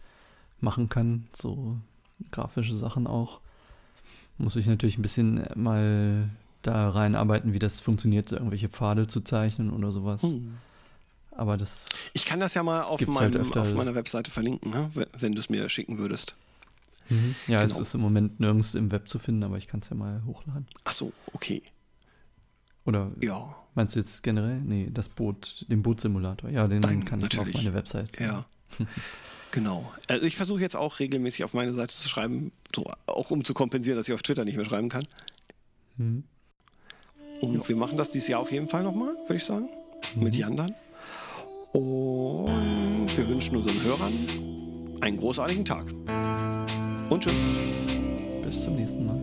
[0.61, 1.27] machen kann.
[1.33, 1.79] So
[2.31, 3.41] grafische Sachen auch.
[4.39, 6.29] Muss ich natürlich ein bisschen mal
[6.63, 10.23] da reinarbeiten, wie das funktioniert, irgendwelche Pfade zu zeichnen oder sowas.
[10.23, 10.55] Mhm.
[11.33, 11.89] Aber das.
[12.13, 14.91] Ich kann das ja mal auf, meinem, halt auf meiner Webseite verlinken, ne?
[15.19, 16.35] wenn du es mir schicken würdest.
[17.09, 17.35] Mhm.
[17.47, 17.75] Ja, genau.
[17.75, 20.23] es ist im Moment nirgends im Web zu finden, aber ich kann es ja mal
[20.25, 20.67] hochladen.
[20.85, 21.63] Ach so, okay.
[22.85, 23.57] Oder ja.
[23.75, 24.61] meinst du jetzt generell?
[24.61, 26.51] Nee, das Boot, den Bootsimulator.
[26.51, 27.49] Ja, den Nein, kann natürlich.
[27.49, 28.19] ich auf meine Website.
[28.19, 28.47] Ja.
[29.51, 29.93] genau.
[30.07, 33.55] Also ich versuche jetzt auch regelmäßig auf meine Seite zu schreiben, so, auch um zu
[33.55, 35.05] kompensieren, dass ich auf Twitter nicht mehr schreiben kann.
[35.97, 36.25] Mhm.
[37.41, 37.69] Und ja.
[37.69, 39.69] wir machen das dieses Jahr auf jeden Fall nochmal, würde ich sagen.
[40.15, 40.23] Mhm.
[40.23, 40.75] Mit Jan dann.
[41.73, 44.13] Und wir wünschen unseren Hörern
[45.01, 45.85] einen großartigen Tag.
[47.11, 47.35] Und tschüss.
[48.43, 49.21] Bis zum nächsten Mal.